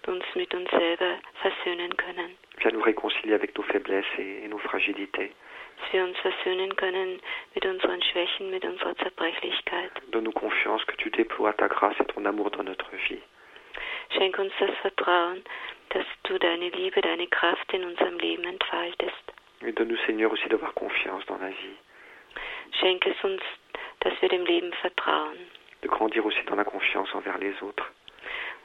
[0.07, 4.59] Uns mit uns selber versöhnen können, Viens nous réconcilier avec nos faiblesses et, et nos
[4.61, 5.33] fragilités.
[5.79, 7.21] dass wir uns versöhnen können
[7.55, 9.91] mit unseren Schwächen, mit unserer Zerbrechlichkeit.
[10.13, 13.21] Donne-nous confiance que tu déploies ta grâce et ton amour dans notre vie.
[14.17, 15.43] Schenk uns das Vertrauen,
[15.91, 19.33] dass du deine Liebe, deine Kraft in unserem Leben entfaltest.
[19.67, 21.77] Et donne-nous, Seigneur, aussi d'avoir confiance dans la vie,
[22.81, 23.41] Schenk es uns,
[24.01, 25.39] dass wir dem Leben vertrauen
[25.83, 27.91] de grandir aussi dans la confiance envers les autres.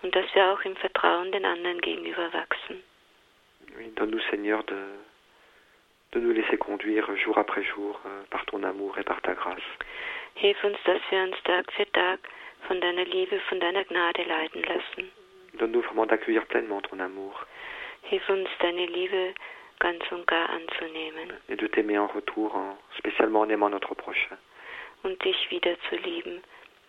[0.02, 2.84] Und dass wir auch im Vertrauen den anderen gegenüber wachsen.
[3.78, 4.78] Oui, donne-nous, Seigneur, de,
[6.14, 9.62] de nous laisser conduire jour après jour euh, par ton amour et par ta grâce.
[10.36, 12.20] Hilf uns, dass wir uns Tag für Tag
[12.68, 15.12] von deiner Liebe, von deiner Gnade leiten lassen.
[15.54, 17.46] Donne-nous vraiment d'accueillir pleinement ton amour
[18.04, 19.34] Hilf uns, deine Liebe
[19.80, 24.38] ganz und gar anzunehmen et de t'aimer en retour, en, spécialement en aimant notre prochain.
[25.04, 26.42] und dich wieder zu lieben,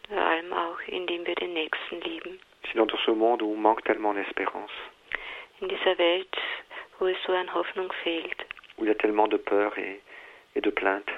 [0.09, 2.41] vor allem auch, indem wir den Nächsten lieben.
[2.71, 4.71] Sinon, dans ce monde où manque tellement l'espérance,
[5.63, 6.37] In dieser Welt,
[7.01, 8.47] wo es so an Hoffnung fehlt,
[8.79, 10.01] où il y a tellement de peur et,
[10.55, 11.11] et de plainte,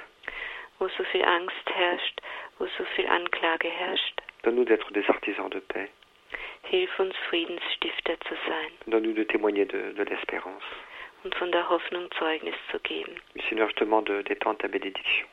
[0.80, 2.20] wo so viel Angst herrscht,
[2.58, 5.88] wo so viel Anklage herrscht, donne-nous d'être des artisans de paix.
[6.70, 10.64] hilf uns, Friedensstifter zu sein Donne-nous de témoigner de, de l'espérance.
[11.24, 13.14] und von der Hoffnung Zeugnis zu geben.
[13.48, 15.28] Seigneur, je demande de- d'étendre ta bénédiction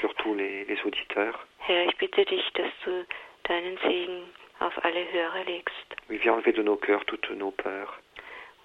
[0.00, 1.46] sur tous les, les auditeurs.
[1.58, 3.04] Herr, ich bitte dich, dass du
[3.44, 4.22] deinen Segen
[4.60, 5.96] auf alle Hörer legst.
[6.08, 7.92] Oui, viens enlever de nos cœurs toutes nos peurs,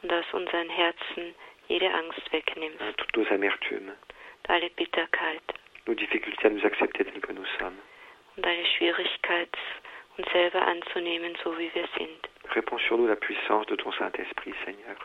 [0.02, 1.36] und aus unseren Herzen
[1.68, 3.92] jede Angst wegnimmst, hein, toutes nos amertumes,
[4.48, 5.42] alle Bitterkeit.
[5.86, 7.78] Nos difficultés à nous accepter tels que nous sommes.
[8.36, 9.56] und alle Schwierigkeit,
[10.18, 12.30] uns selber anzunehmen, so wie wir sind.
[12.56, 14.96] Répands sur nous la puissance de ton Saint-Esprit, Seigneur,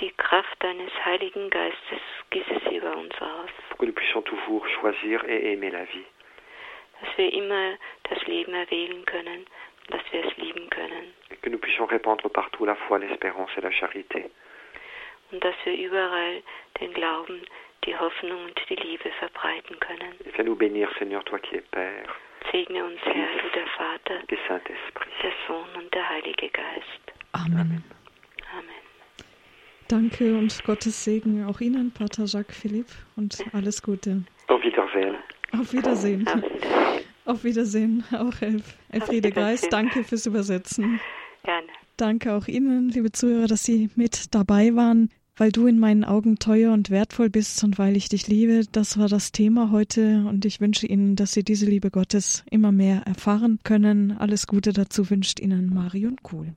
[0.00, 2.00] Die Kraft deines Heiligen Geistes
[2.30, 6.04] gieße sie über uns aus, pour que nous puissions toujours choisir et aimer la vie.
[7.02, 7.76] Dass wir immer
[8.08, 9.46] das Leben erwählen können,
[9.88, 13.70] dass wir es lieben können que nous puissions répandre partout la foi, l'espérance et la
[13.70, 14.30] charité.
[15.32, 16.42] und dass wir überall
[16.80, 17.40] den Glauben,
[17.84, 20.14] die Hoffnung und die Liebe verbreiten können.
[20.24, 22.06] Et viens nous bénir, Seigneur, toi qui es Père
[22.50, 27.12] Segne uns, Herr, du der Vater, der Sohn und der Heilige Geist.
[27.32, 27.82] Amen.
[28.52, 28.82] Amen.
[29.88, 34.24] Danke und Gottes Segen auch Ihnen, Pater Jacques Philippe, und alles Gute.
[34.48, 35.16] Auf Wiedersehen.
[35.52, 36.26] Auf Wiedersehen.
[36.26, 37.02] Auf Wiedersehen.
[37.24, 38.76] Auf Wiedersehen, auch Elf.
[38.88, 40.98] Elfriede Geist, danke fürs Übersetzen.
[41.44, 41.68] Gerne.
[41.96, 45.08] Danke auch Ihnen, liebe Zuhörer, dass Sie mit dabei waren.
[45.36, 48.98] Weil du in meinen Augen teuer und wertvoll bist und weil ich dich liebe, das
[48.98, 53.02] war das Thema heute und ich wünsche Ihnen, dass Sie diese Liebe Gottes immer mehr
[53.06, 54.12] erfahren können.
[54.12, 56.54] Alles Gute dazu wünscht Ihnen Marion Kuhl.